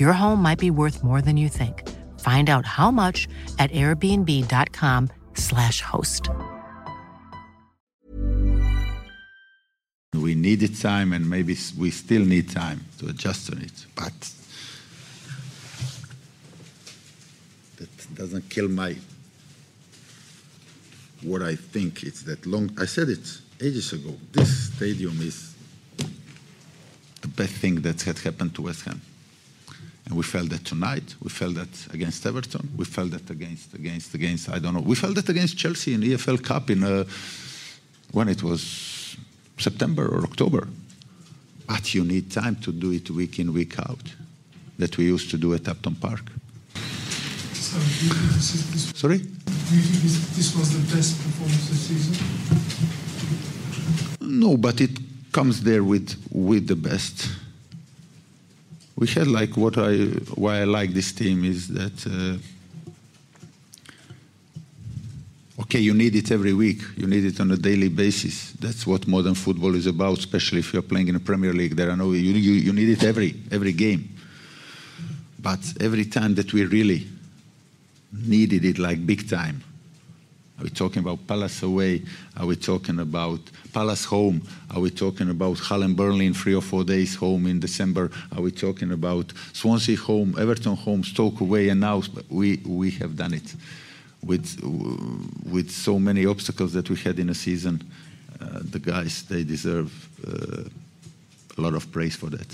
[0.00, 1.88] Your home might be worth more than you think.
[2.18, 3.28] Find out how much
[3.60, 6.28] at airbnb.com/slash host.
[10.14, 13.86] We needed time, and maybe we still need time to adjust on it.
[13.94, 14.12] But
[17.76, 18.96] that doesn't kill my
[21.22, 22.02] what I think.
[22.02, 22.76] It's that long.
[22.80, 24.16] I said it ages ago.
[24.32, 25.47] This stadium is
[27.38, 29.00] best thing that had happened to West Ham.
[30.04, 31.14] And we felt that tonight.
[31.22, 32.64] We felt that against Everton.
[32.76, 34.86] We felt that against against against I don't know.
[34.92, 37.04] We felt that against Chelsea in the EFL Cup in uh,
[38.12, 39.16] when it was
[39.58, 40.66] September or October.
[41.66, 44.06] But you need time to do it week in week out,
[44.78, 46.24] that we used to do at Upton Park.
[47.52, 49.18] So, do you think this, is, this, Sorry.
[49.18, 52.14] do you think this, this was the best performance this season?
[54.20, 57.28] No, but it comes there with with the best.
[58.96, 59.96] We had like what I
[60.34, 62.38] why I like this team is that uh,
[65.62, 68.52] okay, you need it every week, you need it on a daily basis.
[68.52, 71.76] That's what modern football is about, especially if you're playing in a Premier League.
[71.76, 74.08] There are no you you, you need it every every game.
[75.40, 77.06] But every time that we really
[78.12, 79.62] needed it like big time,
[80.58, 82.02] are we talking about Palace away?
[82.36, 83.38] Are we talking about
[83.72, 84.42] Palace home?
[84.74, 88.10] Are we talking about Hull and Burnley in three or four days home in December?
[88.34, 91.68] Are we talking about Swansea home, Everton home, Stoke away?
[91.68, 93.54] And now we, we have done it
[94.24, 94.58] with,
[95.48, 97.88] with so many obstacles that we had in a season.
[98.40, 100.64] Uh, the guys, they deserve uh,
[101.56, 102.48] a lot of praise for that.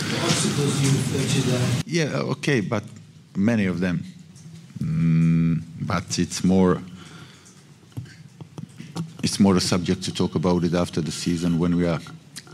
[0.00, 1.68] The obstacles you referred to there.
[1.84, 2.84] Yeah, okay, but
[3.36, 4.02] many of them.
[4.82, 6.80] Mm, but it's more
[9.22, 12.00] it's more a subject to talk about it after the season when we are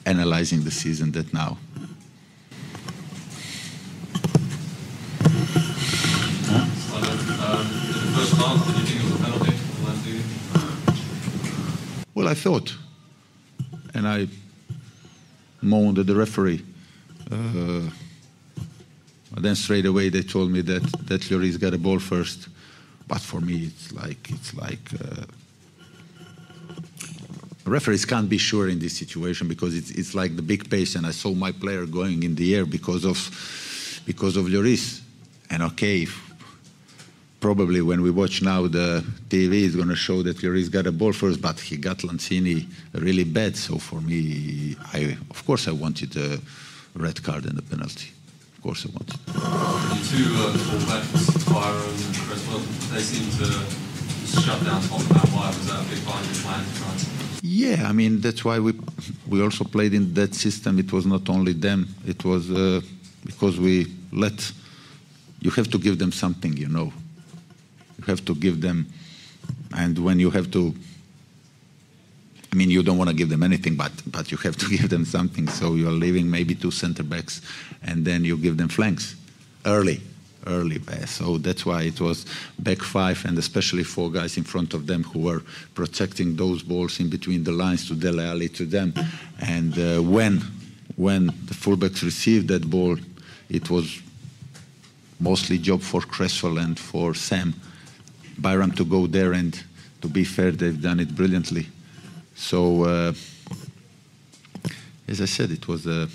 [0.04, 1.58] analyzing the season that now.
[12.14, 12.74] Well, I thought,
[13.94, 14.26] and I
[15.60, 16.64] moaned at the referee.
[17.30, 17.90] Uh,
[19.36, 22.48] but then straight away they told me that that Lloris got a ball first.
[23.06, 25.26] But for me, it's like it's like uh,
[27.66, 31.06] referees can't be sure in this situation because it's it's like the big pace, and
[31.06, 33.18] I saw my player going in the air because of
[34.06, 35.02] because of Lloris.
[35.50, 36.06] And okay,
[37.38, 40.92] probably when we watch now the TV is going to show that Lloris got a
[40.92, 43.54] ball first, but he got Lanzini really bad.
[43.54, 46.40] So for me, I of course I wanted a
[46.94, 48.15] red card and a penalty.
[48.66, 49.20] Of course I wanted.
[49.26, 52.58] The two uh, fullbacks, Byram and Cresswell,
[52.92, 53.46] they seem to
[54.42, 55.28] shut down Tottenham.
[55.36, 57.40] Why was that a big part of your plan tonight?
[57.42, 58.72] Yeah, I mean that's why we
[59.28, 60.80] we also played in that system.
[60.80, 62.80] It was not only them; it was uh,
[63.24, 64.52] because we let.
[65.40, 66.92] You have to give them something, you know.
[67.98, 68.86] You have to give them,
[69.76, 70.74] and when you have to.
[72.52, 74.88] I mean, you don't want to give them anything, but but you have to give
[74.88, 75.48] them something.
[75.48, 77.40] So you are leaving maybe two centre backs,
[77.82, 79.16] and then you give them flanks
[79.64, 80.00] early,
[80.46, 80.80] early.
[81.06, 82.24] So that's why it was
[82.58, 85.42] back five, and especially four guys in front of them who were
[85.74, 88.94] protecting those balls in between the lines to Dele Alli to them.
[89.40, 90.42] And uh, when
[90.96, 92.96] when the fullbacks received that ball,
[93.48, 94.00] it was
[95.20, 97.54] mostly job for Cresswell and for Sam.
[98.38, 99.62] Byram to go there and
[100.02, 101.66] to be fair, they've done it brilliantly.
[102.36, 103.12] So, uh,
[105.08, 106.08] as I said, it was a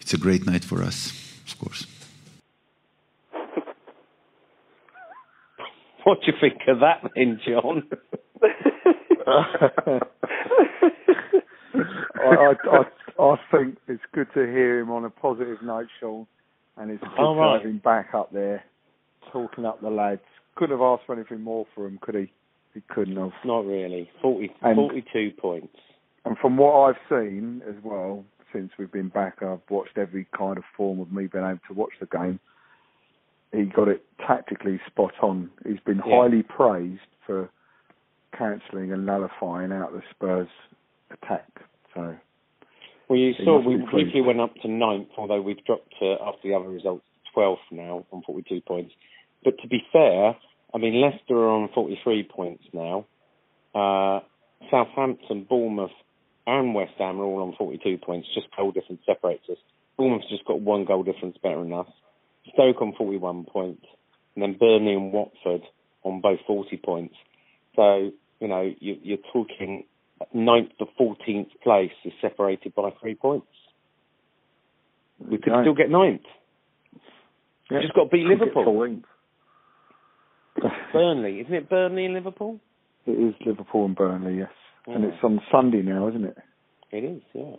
[0.00, 1.12] it's a great night for us,
[1.46, 1.86] of course.
[6.04, 7.82] What do you think of that then, John?
[9.26, 10.00] I,
[12.24, 12.84] I, I,
[13.20, 16.28] I think it's good to hear him on a positive note, Sean,
[16.76, 18.62] and it's good All to have him back up there,
[19.32, 20.20] talking up the lads.
[20.54, 22.32] Couldn't have asked for anything more for him, could he?
[22.76, 23.32] He couldn't have.
[23.42, 24.10] Not really.
[24.20, 25.78] 40, And- 42 points.
[26.26, 30.58] And from what I've seen as well, since we've been back, I've watched every kind
[30.58, 32.38] of form of me being able to watch the game.
[33.50, 35.50] He got it tactically spot on.
[35.64, 36.16] He's been Yeah.
[36.20, 37.48] highly praised for
[38.32, 40.48] cancelling and nullifying out the Spurs
[41.10, 41.48] attack.
[41.94, 42.14] So
[43.08, 46.54] Well, you saw we briefly went up to ninth, although we've dropped to, after the
[46.54, 48.94] other results, 12th now on 42 points.
[49.44, 50.36] But to be fair,
[50.76, 53.06] I mean, Leicester are on 43 points now.
[53.74, 54.20] Uh,
[54.70, 55.90] Southampton, Bournemouth,
[56.46, 58.28] and West Ham are all on 42 points.
[58.34, 59.56] Just goal difference separates us.
[59.96, 61.86] Bournemouth's just got one goal difference better than us.
[62.52, 63.86] Stoke on 41 points,
[64.34, 65.62] and then Burnley and Watford
[66.02, 67.14] on both 40 points.
[67.74, 68.10] So,
[68.40, 69.84] you know, you, you're talking
[70.34, 73.46] ninth to 14th place is separated by three points.
[75.18, 76.20] We could still get ninth.
[77.70, 77.80] Yeah.
[77.80, 79.00] Just got to beat Liverpool.
[80.62, 80.70] 14th.
[80.92, 82.60] Burnley, isn't it Burnley and Liverpool?
[83.06, 84.50] it is Liverpool and Burnley, yes.
[84.86, 86.36] And it's on Sunday now, isn't it?
[86.92, 87.56] It is, yeah.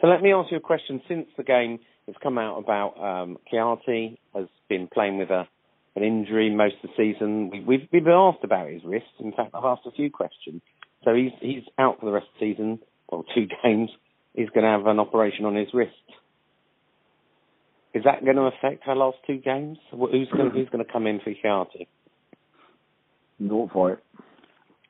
[0.00, 1.00] So let me ask you a question.
[1.08, 3.38] Since the game has come out about um,
[4.34, 5.48] has been playing with a
[5.96, 9.06] an injury most of the season, we, we've, we've been asked about his wrist.
[9.20, 10.60] In fact, I've asked a few questions.
[11.04, 12.78] So he's he's out for the rest of the season.
[13.10, 13.90] Well, two games.
[14.34, 15.92] He's going to have an operation on his wrist.
[17.94, 19.78] Is that going to affect our last two games?
[19.90, 21.86] Who's going who's going to come in for Kouyaté?
[23.40, 23.98] Nordtveit.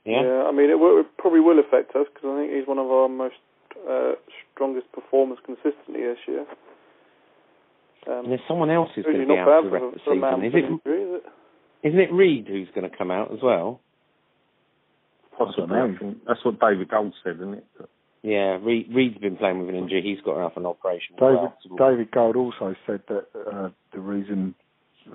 [0.04, 0.44] Yeah.
[0.48, 2.86] I mean, it, will, it probably will affect us because I think he's one of
[2.86, 3.36] our most
[3.88, 4.12] uh,
[4.52, 6.46] strongest performers consistently this year.
[8.06, 10.00] Um, And there's someone else who's going to be out for the rest of the
[10.04, 10.44] season.
[10.44, 11.88] Is it, injury, is it?
[11.88, 13.80] Isn't it Reid who's going to come out as well?
[15.36, 15.76] Possibly.
[16.26, 17.66] That's what David Gold said, isn't it?
[18.24, 20.00] Yeah, Reid, Reid's been playing with an injury.
[20.02, 21.14] He's got have an operation.
[21.20, 21.54] well.
[21.68, 24.54] David David Gold also said that uh, the reason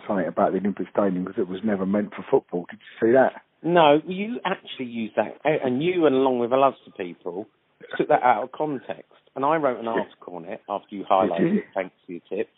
[0.08, 2.68] something about the Olympic Stadium because it was never meant for football.
[2.70, 3.42] Did you see that?
[3.64, 7.48] No, you actually used that, and you, and along with lots of people,
[7.98, 9.12] took that out of context.
[9.36, 11.64] And I wrote an article on it after you highlighted it.
[11.74, 12.50] Thanks for your tip.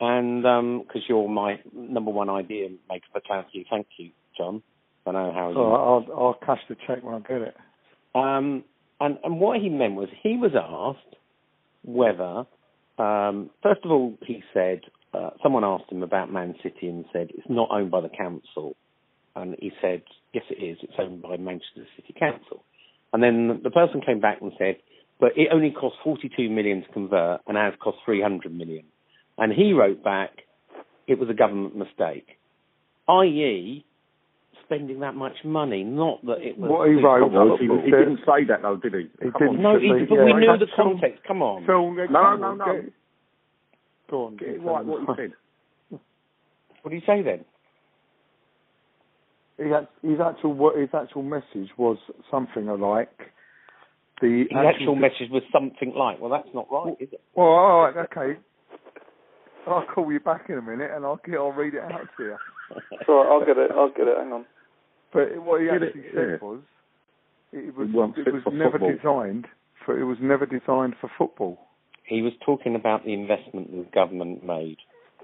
[0.00, 0.42] And
[0.82, 4.62] because you're my number one idea maker for Clancy, thank you, John.
[5.06, 5.60] I know how you.
[5.60, 7.56] I'll I'll cash the check when I get it.
[8.14, 8.64] Um,
[9.04, 11.16] and, and what he meant was he was asked
[11.84, 12.46] whether,
[12.98, 14.80] um, first of all, he said,
[15.12, 18.76] uh, someone asked him about Man City and said it's not owned by the council.
[19.36, 20.78] And he said, yes, it is.
[20.82, 22.64] It's owned by Manchester City Council.
[23.12, 24.76] And then the person came back and said,
[25.20, 28.84] but it only cost 42 million to convert and ours cost 300 million.
[29.36, 30.30] And he wrote back,
[31.06, 32.38] it was a government mistake,
[33.08, 33.84] i.e.,
[34.64, 36.70] spending that much money, not that it was.
[36.70, 39.10] What he wrote was he, he didn't say that though, did he?
[39.22, 39.74] He Come didn't on.
[39.74, 41.22] No, he, Yeah, but we knew the context.
[41.26, 41.66] Come on.
[41.66, 42.64] Phil, No, come no, on, no.
[42.82, 42.92] get-
[44.10, 44.36] Go on.
[44.36, 45.32] Get it right what he said.
[46.82, 47.44] What do you say then?
[49.56, 51.96] His, act- his actual his actual message was
[52.30, 53.08] something like
[54.20, 57.20] the His actual message was something like, well, that's not right, is it?
[57.34, 58.38] Well, all right, okay.
[59.66, 62.22] I'll call you back in a minute and I'll get I'll read it out to
[62.24, 62.36] you.
[62.92, 63.70] It's all right, I'll get it.
[63.70, 64.16] I'll get it.
[64.18, 64.44] Hang on.
[65.14, 65.86] But what he Did it?
[65.88, 66.36] actually said Yeah.
[66.42, 66.60] was
[67.52, 68.92] it was It wasn't it was never football.
[69.22, 69.46] designed
[69.86, 71.58] for it was never designed for football.
[72.04, 74.76] He was talking about the investment the government made.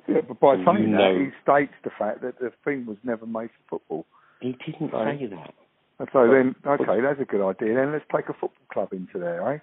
[0.08, 1.12] Yeah, but by You saying know.
[1.14, 4.06] that, he states the fact that the thing was never made for football.
[4.40, 5.18] He didn't Right.
[5.18, 5.52] say that.
[5.98, 7.74] And so then, okay, that's a good idea.
[7.74, 9.58] Then let's take a football club into there, eh?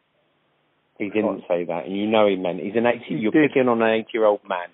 [1.00, 2.60] He didn't say that, and you know he meant.
[2.60, 3.06] He's an eighty.
[3.06, 3.50] He You're did.
[3.50, 4.70] picking on an eighty-year-old man,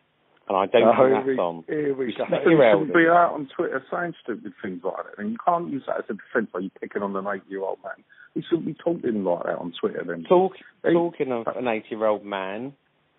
[0.47, 1.63] and I don't Oh, think that's we- on.
[1.67, 2.25] Here we go.
[2.29, 5.17] You shouldn't be out on Twitter saying stupid things like that.
[5.17, 8.03] And you can't use that as a defence while you're picking on an eight-year-old man.
[8.35, 10.23] You shouldn't be talking like that on Twitter then.
[10.27, 10.53] Talk,
[10.83, 10.93] Hey.
[10.93, 12.73] talking of an eighty-year-old man,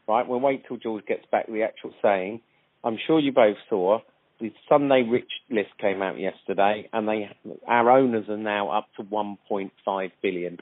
[0.09, 0.27] right?
[0.27, 2.41] We'll wait till George gets back the actual saying.
[2.83, 4.01] I'm sure you both saw
[4.41, 7.31] the Sunday Rich list came out yesterday, and they
[7.67, 10.59] our owners are now up to 1.5 billion.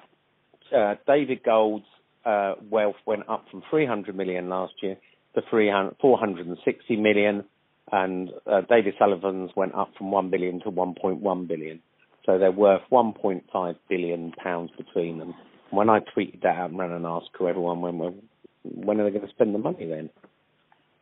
[0.73, 1.87] Uh, David Gold's
[2.25, 4.97] uh, wealth went up from 300 million last year
[5.35, 7.45] to 300, 460 million,
[7.91, 11.81] and uh, David Sullivan's went up from 1 billion to 1.1 billion.
[12.27, 15.35] So they're worth 1.5 billion pounds between them.
[15.71, 18.15] When I tweeted that out and ran and asked who everyone when well,
[18.63, 20.11] when are they going to spend the money then?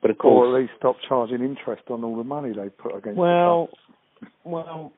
[0.00, 2.96] But of Or course, at least stop charging interest on all the money they put
[2.96, 3.68] against well,
[4.44, 4.92] well,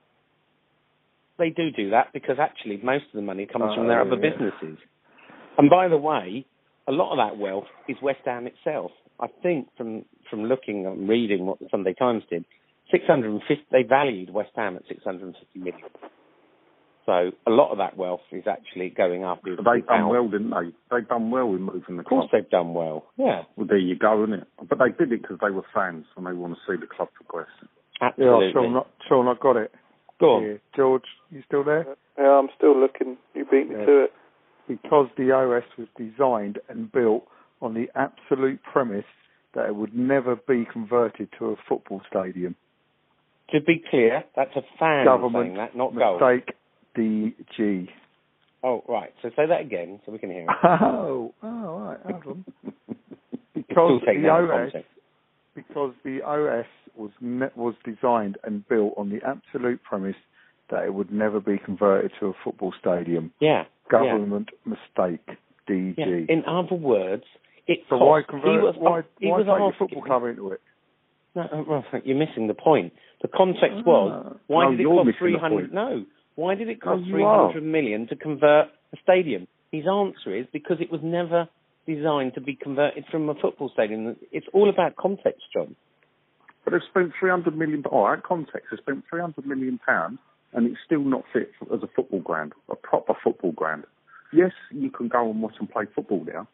[1.38, 4.16] they do do that because actually most of the money comes Oh, from their other
[4.22, 4.30] yeah.
[4.30, 4.78] businesses.
[5.58, 6.46] And by the way,
[6.86, 8.92] a lot of that wealth is West Ham itself.
[9.22, 12.44] I think from from looking and reading what the Sunday Times did,
[12.90, 15.88] 650 they valued West Ham at 650 million.
[17.06, 19.42] So a lot of that wealth is actually going up.
[19.42, 20.72] But they've done well, didn't they?
[20.90, 22.04] They've done well in moving the club.
[22.04, 23.06] Of course, they've done well.
[23.16, 24.46] Yeah, Well, there you go, isn't it?
[24.68, 27.08] But they did it because they were fans and they want to see the club
[27.14, 27.50] progress.
[28.00, 28.46] absolutely.
[28.46, 29.72] Yeah, Sean, Sean, I got it.
[30.20, 30.42] Go on.
[30.42, 30.60] Here.
[30.76, 31.86] George, you still there?
[32.16, 33.16] Yeah, I'm still looking.
[33.34, 33.86] You beat me Yeah.
[33.86, 34.12] to it.
[34.68, 37.26] Because the OS was designed and built
[37.62, 39.04] on the absolute premise
[39.54, 42.54] that it would never be converted to a football stadium.
[43.50, 46.18] To be clear, that's a fan Government saying that, not goal.
[46.18, 46.54] mistake
[46.96, 47.88] DG.
[48.64, 49.12] Oh, right.
[49.22, 50.48] So say that again so we can hear it.
[50.64, 52.44] Oh, oh, right, hold on.
[53.54, 54.84] Because the OS,
[55.54, 60.16] because the OS was ne- was designed and built on the absolute premise
[60.70, 63.32] that it would never be converted to a football stadium.
[63.40, 63.64] Yeah.
[63.90, 65.26] Government mistake.
[65.68, 65.94] DG.
[65.96, 66.04] Yeah.
[66.28, 67.24] In other words,
[67.66, 68.08] it so cost.
[68.08, 68.62] why he convert?
[68.62, 70.60] was, why he why was take your football club into it?
[71.34, 72.92] No, uh, well, you're missing the point.
[73.22, 75.72] The context was why No, did it cost three hundred?
[75.72, 76.04] No,
[76.34, 79.46] why did it cost you three hundred million to convert a stadium?
[79.70, 81.48] His answer is because it was never
[81.86, 84.16] designed to be converted from a football stadium.
[84.30, 85.74] It's all about context, John.
[86.64, 90.18] But they've spent 300 million, all right, context, they've spent 300 million pounds
[90.52, 93.84] and it's still not fit as a football ground, a proper football ground.
[94.32, 96.46] Yes, you can go and watch and play football now,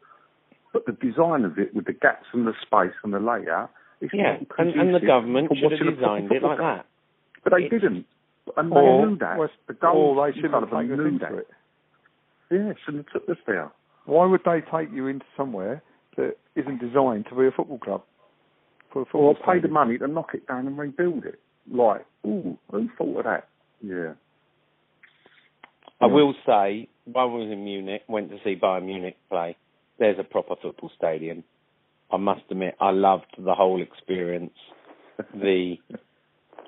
[0.73, 4.13] but the design of it with the gaps and the space and the layout, it's
[4.13, 6.85] Yeah, and, and the government for should have watching a proper designed it like that.
[7.43, 8.05] But they It's- didn't.
[8.57, 9.37] And Or, they knew that.
[9.37, 11.33] West- the or they shouldn't have taken us into that.
[11.33, 11.47] it.
[12.49, 13.69] Yeah, shouldn't have took us there.
[14.05, 15.83] Why would they take you into somewhere
[16.15, 18.01] that isn't designed to be a football club?
[18.91, 21.39] For a football Or pay the money to knock it down and rebuild it.
[21.71, 23.47] Like, ooh, who thought of that?
[23.81, 24.13] Yeah.
[26.01, 29.55] I will say, when I was in Munich, went to see Bayern Munich play.
[29.99, 31.43] There's a proper football stadium.
[32.11, 34.53] I must admit, I loved the whole experience.
[35.33, 35.75] The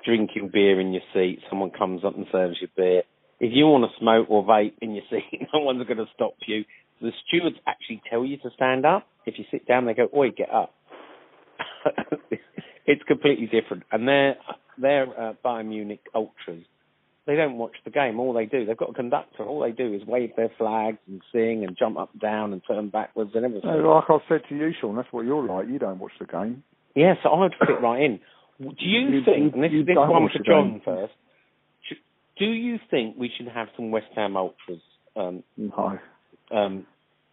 [0.04, 3.02] drinking beer in your seat, someone comes up and serves you beer.
[3.40, 6.34] If you want to smoke or vape in your seat, no one's going to stop
[6.46, 6.64] you.
[7.00, 9.06] The stewards actually tell you to stand up.
[9.24, 10.74] If you sit down, they go, "Oi, get up."
[12.86, 14.36] it's completely different, and they're
[14.76, 16.64] they're uh, Bayern Munich ultras
[17.26, 18.18] they don't watch the game.
[18.18, 19.44] All they do, they've got a conductor.
[19.44, 22.62] All they do is wave their flags and sing and jump up and down and
[22.66, 23.70] turn backwards and everything.
[23.70, 25.68] No, like I said to you, Sean, that's what you're like.
[25.68, 26.64] You don't watch the game.
[26.94, 28.20] Yeah, so I would fit right in.
[28.60, 30.80] Do you, You- think, you- and this this one for John game.
[30.84, 31.12] first,
[32.38, 34.80] do you think we should have some West Ham ultras,
[35.16, 35.98] um, No.
[36.50, 36.86] um,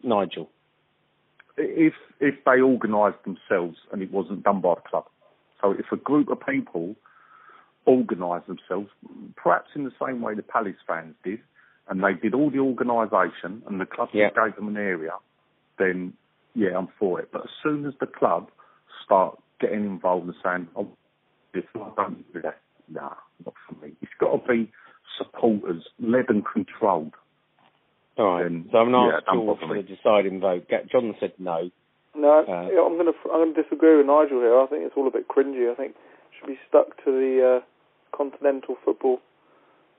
[0.03, 0.49] Nigel?
[1.61, 5.03] if if they organised themselves and it wasn't done by the club.
[5.61, 6.95] So if a group of people
[7.87, 8.89] organised themselves,
[9.35, 11.39] perhaps in the same way the Palace fans did,
[11.87, 14.29] and they did all the organisation and the club Yeah.
[14.29, 15.13] gave them an area,
[15.77, 16.13] then
[16.55, 17.29] yeah, I'm for it.
[17.31, 18.51] But as soon as the club
[19.03, 20.87] start getting involved and saying, "Oh,
[21.53, 23.13] this I don't do that," nah,
[23.45, 23.95] not for me.
[24.01, 24.71] It's got to be
[25.17, 27.15] supporters, led and controlled.
[28.17, 28.43] All right.
[28.43, 30.67] Then, so I'm going to ask don't George for the deciding vote.
[30.67, 31.71] Ga- John said no.
[32.15, 34.59] No, Uh, yeah, I'm gonna I'm gonna disagree with Nigel here.
[34.59, 35.71] I think it's all a bit cringy.
[35.71, 36.08] I think it
[36.39, 39.19] should be stuck to the uh, continental football,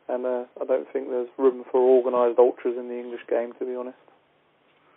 [0.08, 3.52] and uh, I don't think there's room for organised ultras in the English game.
[3.58, 3.98] To be honest,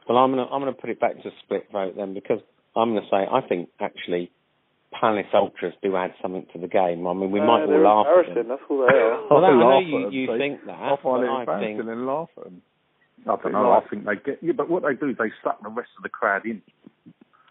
[0.08, 2.40] Well, I'm going to I'm going to put it back to split vote then because
[2.76, 4.32] I'm going to say I think actually
[4.92, 7.08] Palace ultras do add something to the game.
[7.08, 8.36] I mean, we Uh, might they're all laugh at embarrassing.
[8.36, 8.48] them.
[8.50, 9.20] That's all they are.
[9.30, 10.38] Well, that, I know you, you see.
[10.38, 12.62] think that, I find but it embarrassing think and laugh at them.
[13.26, 13.72] I don't know.
[13.72, 16.04] I think they get yeah, but what they do is they suck the rest of
[16.04, 16.62] the crowd in.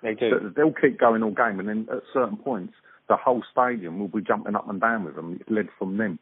[0.02, 0.30] they do.
[0.30, 2.74] So They'll keep going all game, and then at certain points,
[3.08, 5.38] the whole stadium will be jumping up and down with them.
[5.40, 6.18] It's led from them.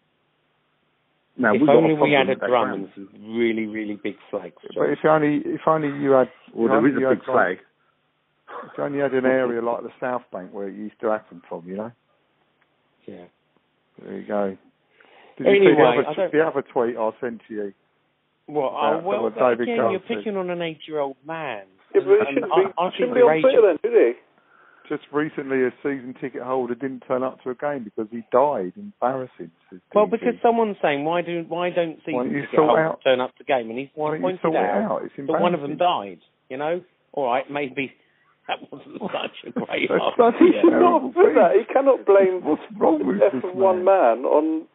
[1.37, 4.17] Now, if we've got a only we had a drum and some really, really big
[4.31, 4.57] flags.
[4.75, 7.59] But if only if only you had Well, if there only a big had flag.
[8.73, 11.41] If only you had an area like the South Bank where it used to happen
[11.49, 11.93] from, you know.
[13.07, 13.25] Yeah.
[14.03, 14.57] There you go.
[15.39, 17.73] Did you Anyway, see the other, don't- the other tweet I sent to you?
[18.49, 21.65] Well, uh, About oh, well, David again, Cole you're picking on an eight-year-old man.
[21.95, 23.93] Yeah, but it shouldn't I- be, I think shouldn't be you're on Twitter then, should
[23.95, 24.13] he?
[24.91, 28.73] Just recently, a season ticket holder didn't turn up to a game because he died.
[28.77, 29.53] Embarrassing.
[29.71, 32.85] says Well, because someone's saying why do why don't Why don't season you ticket holders
[32.85, 33.71] out- turn up to game?
[33.71, 35.03] And he's Why don't you pointed sort it out, out?
[35.05, 36.19] It's that one of them died.
[36.51, 36.83] You know,
[37.13, 37.93] all right, maybe
[38.49, 40.19] that wasn't such a great That's idea.
[40.19, 41.51] such a He cannot do that.
[41.55, 44.67] He cannot blame What's wrong the with death this of one man on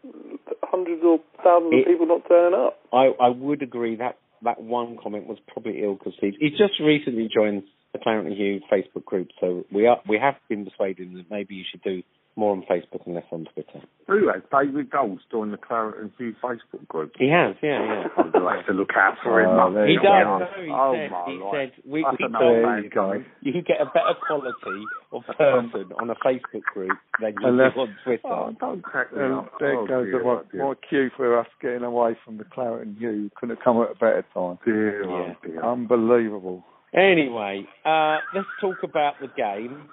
[0.64, 2.80] hundreds or thousands It- of people not turning up.
[2.94, 6.38] I, I would agree that that one comment was probably ill conceived.
[6.40, 7.64] He's just recently joined
[7.98, 11.56] the Claret and Hugh's Facebook group, so we are we have been persuaded that maybe
[11.56, 12.04] you should do
[12.38, 13.80] more on Facebook and less on Twitter.
[14.08, 17.14] Who has David Gold's joined the Claret and Hugh Facebook group?
[17.18, 18.08] He has, yeah, yeah.
[18.18, 19.52] I do have to look out for him.
[19.52, 20.04] Oh, He does.
[20.04, 20.40] go.
[20.40, 21.54] No, he Oh, said, my he life.
[21.56, 24.84] said we, That's we enough, told There you can get a better quality
[25.14, 26.92] of person on a Facebook group
[27.22, 28.28] than you Unless- do on Twitter.
[28.28, 29.52] Oh, don't crack me um, And up.
[29.62, 32.44] there oh, goes dear, the, my, oh, my cue for us getting away from the
[32.44, 33.32] Claret and Hugh.
[33.40, 34.60] Couldn't have come at a better time.
[34.66, 35.34] Dear, oh, Yeah.
[35.40, 35.64] oh, dear.
[35.64, 36.66] Unbelievable.
[36.94, 39.90] Anyway, uh, let's talk about the game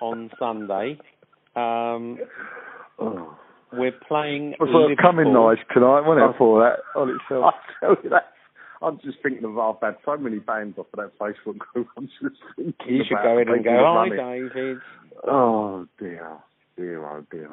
[0.00, 0.98] on Sunday.
[1.56, 2.18] Um,
[2.98, 3.36] Oh.
[3.72, 5.48] we're playing It was like coming Liverpool.
[5.56, 6.32] nice tonight, wasn't it, Oh.
[6.38, 7.54] for that on itself?
[7.80, 8.30] I tell you that.
[8.82, 11.88] I'm just thinking of I've had so many bands off of that Facebook group.
[11.96, 14.10] I'm just thinking You should about go in and go, hi, run.
[14.10, 14.78] David.
[15.26, 16.28] Oh dear,
[16.76, 17.50] dear, oh dear.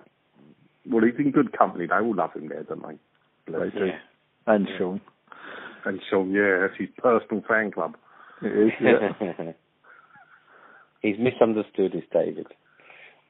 [0.89, 1.85] Well, he's in good company.
[1.85, 2.97] They all love him there, don't they?
[3.51, 3.85] Bless They do.
[3.85, 3.99] him.
[4.47, 5.01] And Sean.
[5.85, 7.95] And Sean, yeah, that's his personal fan club.
[8.43, 9.51] Is, yeah.
[11.01, 12.47] He's misunderstood, is David.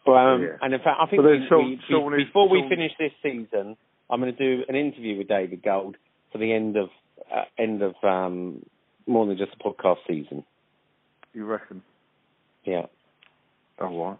[0.05, 0.57] But, um, Yeah.
[0.61, 1.65] And in fact, I think we, Sean-
[2.11, 3.77] we- is- before we finish this season,
[4.09, 5.95] I'm going to do an interview with David Gold
[6.31, 6.89] for the end of
[7.33, 8.65] uh, end of um,
[9.07, 10.43] more than just a podcast season.
[11.33, 11.81] you reckon?
[12.65, 12.87] Yeah.
[13.79, 14.17] Oh, right.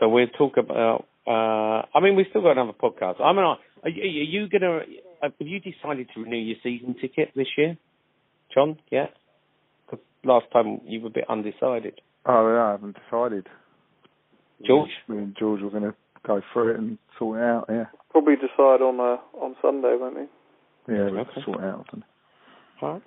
[0.00, 1.06] So we'll talk about.
[1.26, 3.20] Uh, I mean, we've still got another podcast.
[3.20, 4.80] I mean, are you, are you going to?
[5.22, 7.76] Have you decided to renew your season ticket this year,
[8.52, 8.78] John?
[8.90, 9.06] Yeah.
[10.22, 12.00] 'Cause last time you were a bit undecided.
[12.26, 13.48] Oh, yeah, I haven't decided.
[14.64, 14.90] George?
[15.06, 15.94] Me and George were going to
[16.24, 17.86] go through it and sort it out, yeah.
[18.10, 20.94] Probably decide on uh, on Sunday, won't we?
[20.94, 21.42] Yeah, we'll Okay.
[21.42, 21.86] sort it out.
[21.92, 22.04] Then.
[22.80, 23.02] All right.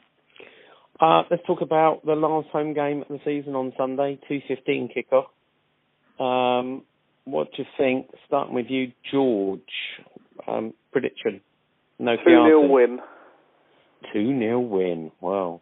[0.99, 5.25] Uh, let's talk about the last home game of the season on Sunday, 2.15 kickoff.
[6.23, 6.83] Um,
[7.25, 8.07] what do you think?
[8.27, 9.61] Starting with you, George.
[10.47, 11.41] Um, prediction.
[11.99, 12.99] No 2 0 win.
[14.13, 15.11] 2 0 win.
[15.19, 15.61] Wow.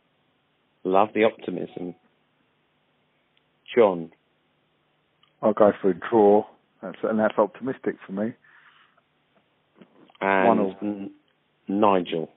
[0.84, 1.96] Love the optimism.
[3.76, 4.12] John.
[5.42, 6.46] I'll go for a draw,
[6.82, 8.34] that's, and that's optimistic for me.
[10.22, 10.76] And One all.
[10.82, 11.12] N-
[11.68, 12.30] Nigel.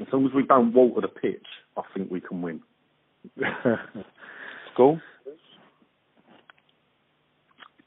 [0.00, 1.46] As long as we don't water the pitch,
[1.76, 2.60] I think we can win.
[4.72, 5.00] School?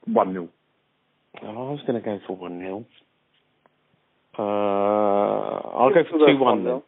[0.05, 0.49] One 0
[1.43, 2.85] Oh, I was going to go for 1 0.
[4.37, 6.73] Uh, I'll go for 2 1 then.
[6.73, 6.83] 1-0.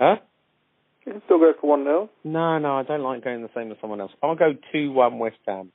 [0.00, 0.16] Huh?
[1.08, 2.10] You can still go for 1 0.
[2.24, 4.12] No, no, I don't like going the same as someone else.
[4.22, 5.72] I'll go 2 1 West Ham.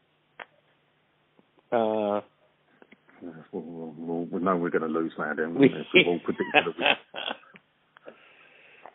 [1.71, 2.21] Uh,
[3.51, 5.33] We'll, we'll, we'll, we know we're going to lose now.
[5.33, 5.55] then.
[5.55, 5.69] We?
[5.93, 6.97] We've all predicted it.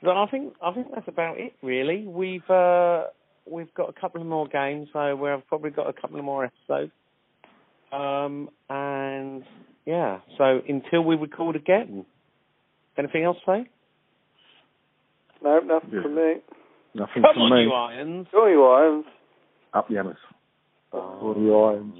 [0.03, 1.55] but I think I think that's about it.
[1.63, 3.05] Really, we've uh,
[3.47, 6.45] we've got a couple of more games, so we've probably got a couple of more
[6.45, 6.93] episodes.
[7.91, 9.45] Um, and
[9.87, 12.05] yeah, so until we record again,
[12.99, 13.71] anything else to say?
[15.43, 16.03] No, nothing Yeah.
[16.03, 16.35] from me.
[16.95, 17.63] Nothing Come from on, me.
[17.63, 18.29] you Irons.
[18.33, 19.07] Go you Irons.
[19.75, 20.17] Up Yanis.
[20.91, 21.69] What are the oh.
[21.69, 21.95] irons?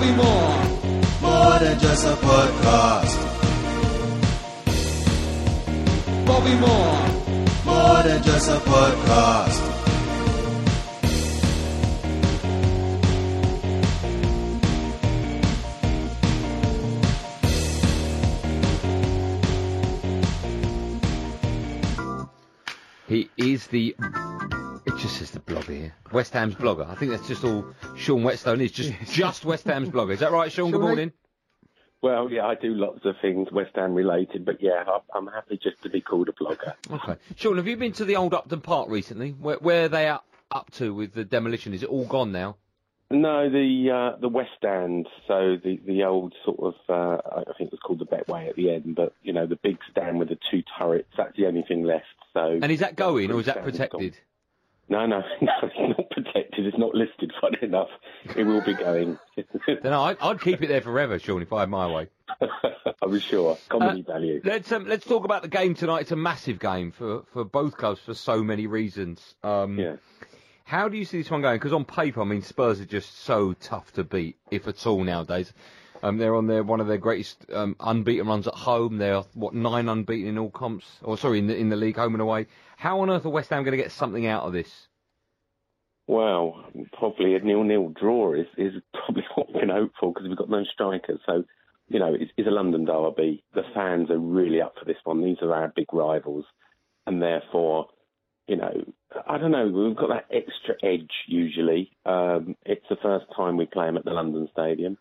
[0.00, 0.64] Bobby Moore.
[1.20, 3.18] More than just a podcast.
[6.24, 7.04] Bobby Moore.
[7.66, 9.60] More than just a podcast.
[23.06, 23.94] He is the.
[25.20, 25.94] Says the blogger here.
[26.12, 26.88] West Ham's blogger.
[26.88, 28.72] I think that's just all Sean Whetstone is.
[28.72, 30.14] Just just West Ham's blogger.
[30.14, 30.70] Is that right, Sean?
[30.70, 31.12] Good morning.
[32.00, 34.82] Well, yeah, I do lots of things West Ham related, but yeah,
[35.14, 36.72] I'm happy just to be called a blogger.
[36.90, 37.16] Okay.
[37.36, 39.32] Sean, have you been to the old Upton Park recently?
[39.32, 41.74] Where, where are they up, up to with the demolition?
[41.74, 42.56] Is it all gone now?
[43.10, 47.68] No, the uh, the West Stand, so the the old sort of uh, I think
[47.68, 50.30] it was called the Betway at the end, but you know the big stand with
[50.30, 51.12] the two turrets.
[51.14, 52.06] That's the only thing left.
[52.32, 54.16] So And is that going or is that is protected?
[54.90, 56.66] No, no, no, it's not protected.
[56.66, 57.32] It's not listed.
[57.40, 57.88] Funny enough,
[58.36, 59.18] it will be going.
[59.66, 62.08] Then I'd, I'd keep it there forever, Sean, if I had my way.
[63.02, 64.40] I was sure comedy Uh, value.
[64.44, 66.02] Let's um, let's talk about the game tonight.
[66.02, 69.34] It's a massive game for, for both clubs for so many reasons.
[69.42, 69.96] Um, Yeah.
[70.64, 71.56] How do you see this one going?
[71.56, 75.02] Because on paper, I mean, Spurs are just so tough to beat, if at all
[75.02, 75.52] nowadays.
[76.02, 78.98] Um, they're on their one of their greatest um, unbeaten runs at home.
[78.98, 82.14] They're what nine unbeaten in all comps, or sorry, in the in the league, home
[82.14, 82.46] and away.
[82.80, 84.88] How on earth are West Ham going to get something out of this?
[86.06, 86.64] Well,
[86.94, 90.48] probably a nil-nil draw is, is probably what we can hope for because we've got
[90.48, 91.20] no strikers.
[91.26, 91.44] So,
[91.88, 93.44] you know, it's, it's a London derby.
[93.52, 95.22] The fans are really up for this one.
[95.22, 96.46] These are our big rivals,
[97.06, 97.88] and therefore,
[98.48, 98.72] you know,
[99.28, 99.68] I don't know.
[99.68, 101.92] We've got that extra edge usually.
[102.06, 104.96] Um, it's the first time we play them at the London Stadium.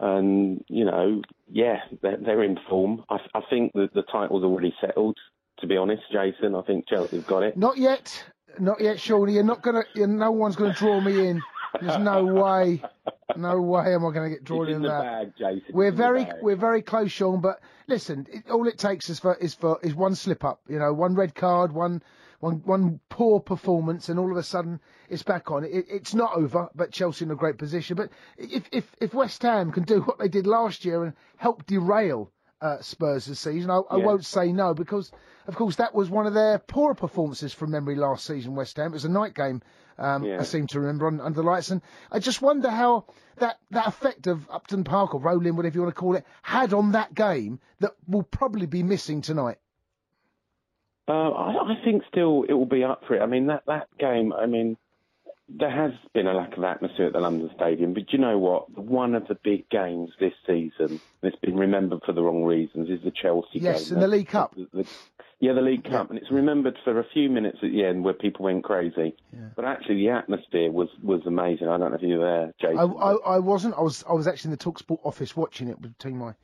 [0.00, 3.04] And, you know, yeah, they're, they're in form.
[3.10, 5.18] I, I think that the title's already settled,
[5.62, 6.54] to be honest, Jason.
[6.54, 7.56] I think Chelsea have got it.
[7.56, 8.22] Not yet.
[8.58, 9.32] Not yet, Shawnee.
[9.32, 9.84] You're not gonna.
[9.94, 11.42] You're, no one's gonna draw me in.
[11.80, 12.82] There's no way.
[13.34, 15.00] No way am I going to get drawn It's in in that.
[15.38, 15.62] bag.
[15.72, 17.40] We're It's in the very we're very close, Sean.
[17.40, 20.60] But listen, it, all it takes is for is for is one slip up.
[20.68, 22.02] You know, one red card, one
[22.40, 25.64] one one poor performance, and all of a sudden it's back on.
[25.64, 27.96] It, it's not over, but Chelsea in a great position.
[27.96, 31.64] But if if if West Ham can do what they did last year and help
[31.64, 32.30] derail
[32.62, 34.06] uh, Spurs this season, I, I Yeah.
[34.06, 35.12] won't say no because
[35.46, 38.54] of course that was one of their poorer performances from memory last season.
[38.54, 38.92] West Ham.
[38.92, 39.60] It was a night game.
[39.98, 40.38] Um, Yeah.
[40.40, 43.04] I seem to remember on, under the lights, and I just wonder how
[43.36, 46.72] that, that effect of Upton Park or Boleyn, whatever you want to call it, had
[46.72, 49.58] on that game that will probably be missing tonight.
[51.08, 53.20] Uh, I, I think still it will be up for it.
[53.20, 54.76] I mean, that, that game, I mean,
[55.58, 58.70] there has been a lack of atmosphere at the London Stadium, but you know what?
[58.78, 63.02] One of the big games this season, it's been remembered for the wrong reasons, is
[63.04, 63.94] the Chelsea Yes, game.
[63.96, 64.54] in the League Cup.
[64.54, 64.86] The- the-
[65.40, 68.14] yeah, the League Cup, and it's remembered for a few minutes at the end where
[68.14, 69.16] people went crazy.
[69.56, 71.66] But actually, the atmosphere was, was amazing.
[71.68, 72.78] I don't know if you were there, Jason.
[72.78, 73.74] I, I, I wasn't.
[73.76, 74.04] I was.
[74.08, 76.34] I was actually in the Talksport office watching it between my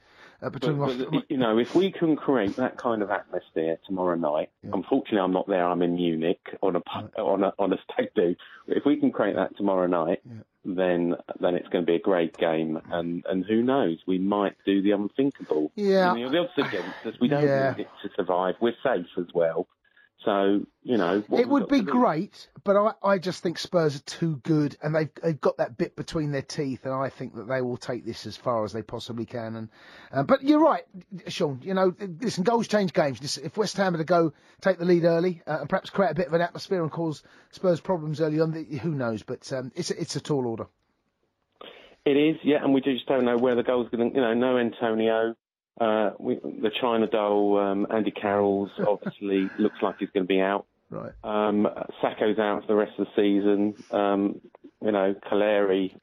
[0.43, 4.15] uh, between But, but, you know, if we can create that kind of atmosphere tomorrow
[4.17, 5.67] night, unfortunately I'm not there.
[5.67, 8.35] I'm in Munich on a pu- on a on a stag do.
[8.67, 10.23] If we can create that tomorrow night,
[10.65, 12.81] then then it's going to be a great game.
[12.91, 15.73] And and who knows, we might do the unthinkable.
[15.75, 16.11] Yeah.
[16.11, 17.15] I mean, the odds against us.
[17.21, 17.75] We don't Yeah.
[17.77, 18.55] need it to survive.
[18.61, 19.67] We're safe as well.
[20.25, 24.41] So you know, It would be great, but I, I just think Spurs are too
[24.43, 27.63] good, and they've they've got that bit between their teeth, and I think that they
[27.63, 29.55] will take this as far as they possibly can.
[29.55, 29.69] And
[30.13, 30.83] uh, but you're right,
[31.29, 31.61] Sean.
[31.63, 33.39] You know, listen, goals change games.
[33.39, 36.15] If West Ham are to go take the lead early uh, and perhaps create a
[36.15, 39.23] bit of an atmosphere and cause Spurs problems early on, who knows?
[39.23, 40.67] But um, it's a, it's a tall order.
[42.05, 44.33] It is, yeah, and we just don't know where the goal's going to, you know,
[44.33, 45.35] no Antonio.
[45.81, 50.41] Uh, we, the China doll, um, Andy Carroll's obviously looks like he's going to be
[50.41, 50.67] out.
[50.91, 51.13] Right.
[51.23, 51.69] Um,
[52.03, 53.75] Sakho's out for the rest of the season.
[53.91, 54.41] Um,
[54.83, 55.95] you know, Calleri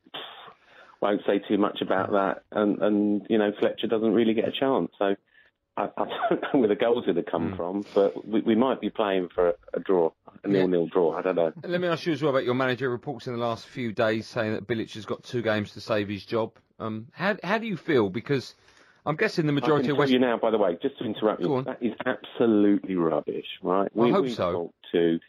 [1.02, 4.52] won't say too much about that, and and you know Fletcher doesn't really get a
[4.52, 4.92] chance.
[5.00, 5.16] So
[5.78, 8.56] I, I don't know where the goals are going to come from, but we, we
[8.56, 10.12] might be playing for a, a draw,
[10.44, 11.18] a nil-nil draw.
[11.18, 11.52] I don't know.
[11.64, 14.28] Let me ask you as well about your manager reports in the last few days
[14.28, 16.54] saying that Bilic has got two games to save his job.
[16.80, 18.10] Um, how how do you feel?
[18.10, 18.56] Because
[19.06, 20.12] I'm guessing the majority of West.
[20.12, 23.92] you now, by the way, just to interrupt you, that is absolutely rubbish, right?
[24.00, 24.52] I hope we so.
[24.52, 25.20] talked to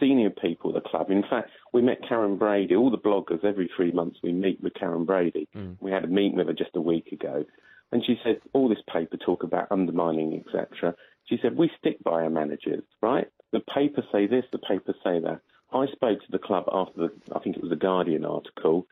[0.00, 1.10] senior people at the club.
[1.10, 2.74] In fact, we met Karren Brady.
[2.74, 5.48] All the bloggers, every three months, we meet with Karren Brady.
[5.56, 5.76] Mm.
[5.80, 7.44] We had a meeting with her just a week ago.
[7.92, 10.94] And she said, all this paper talk about undermining, etc.
[11.26, 13.28] She said, we stick by our managers, right?
[13.52, 15.40] The papers say this, the papers say that.
[15.72, 18.86] I spoke to the club after the, I think it was the Guardian article,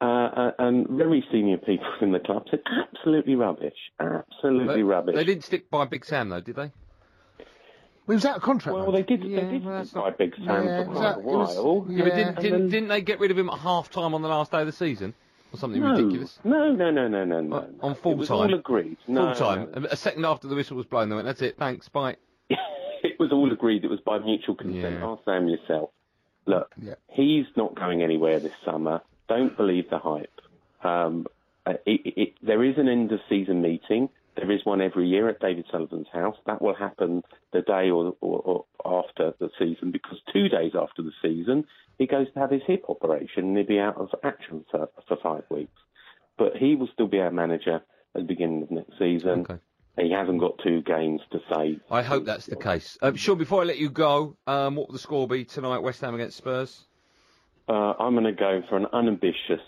[0.00, 2.60] uh, uh, and very senior people in the club said,
[2.94, 5.14] absolutely rubbish, absolutely They- rubbish.
[5.14, 6.70] They didn't stick by Big Sam though, did they?
[8.06, 8.76] We was out of contract.
[8.76, 9.22] Well, they did.
[9.22, 11.86] they did buy Big Sam Yeah, for quite that- a it was- while.
[11.88, 14.20] Yeah, but didn't, didn't, then- didn't they get rid of him at half time on
[14.22, 15.14] the last day of the season?
[15.52, 16.38] Or something no, ridiculous?
[16.42, 17.68] No, no, no, no, no, no.
[17.80, 18.38] On full it was time.
[18.38, 18.96] all agreed.
[19.06, 19.68] No, full time.
[19.72, 19.88] no, no.
[19.88, 22.16] A second after the whistle was blown, they went, that's it, thanks, bye.
[23.04, 23.84] It was all agreed.
[23.84, 24.98] It was by mutual consent.
[25.00, 25.06] Yeah.
[25.06, 25.90] Ask Sam yourself.
[26.46, 26.94] Look, Yeah.
[27.10, 29.02] he's not going anywhere this summer.
[29.28, 30.40] Don't believe the hype.
[30.82, 31.26] Um,
[31.66, 34.10] uh, it, it, there is an end of season meeting.
[34.36, 36.36] There is one every year at David Sullivan's house.
[36.46, 37.22] That will happen
[37.52, 41.64] the day or, or, or after the season because two days after the season,
[41.98, 45.16] he goes to have his hip operation and he'll be out of action for, for
[45.22, 45.72] five weeks.
[46.36, 47.82] But he will still be our manager at
[48.14, 49.40] the beginning of next season.
[49.40, 49.58] Okay.
[49.96, 51.80] He hasn't got two games to save.
[51.88, 52.98] I hope that's the case.
[53.00, 56.00] Um, sure, before I let you go, um, what will the score be tonight, West
[56.00, 56.86] Ham against Spurs?
[57.68, 59.60] Uh, I'm going to go for an unambitious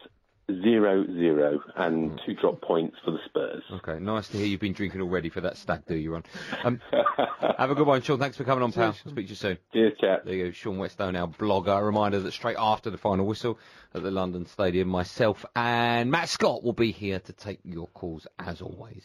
[0.50, 3.62] 0-0 and two drop points for the Spurs.
[3.72, 6.22] Okay, nice to hear you've been drinking already for that stag do you're on.
[6.62, 6.80] Um,
[7.58, 8.18] have a good one, Sean.
[8.18, 8.86] Thanks for coming on, pal.
[8.86, 9.58] I'll speak to you soon.
[9.72, 10.24] Cheers, chap.
[10.24, 11.76] There you go, Sean Whetstone, our blogger.
[11.78, 13.58] A reminder that straight after the final whistle
[13.94, 18.26] at the London Stadium, myself and Matt Scott will be here to take your calls
[18.38, 19.04] as always.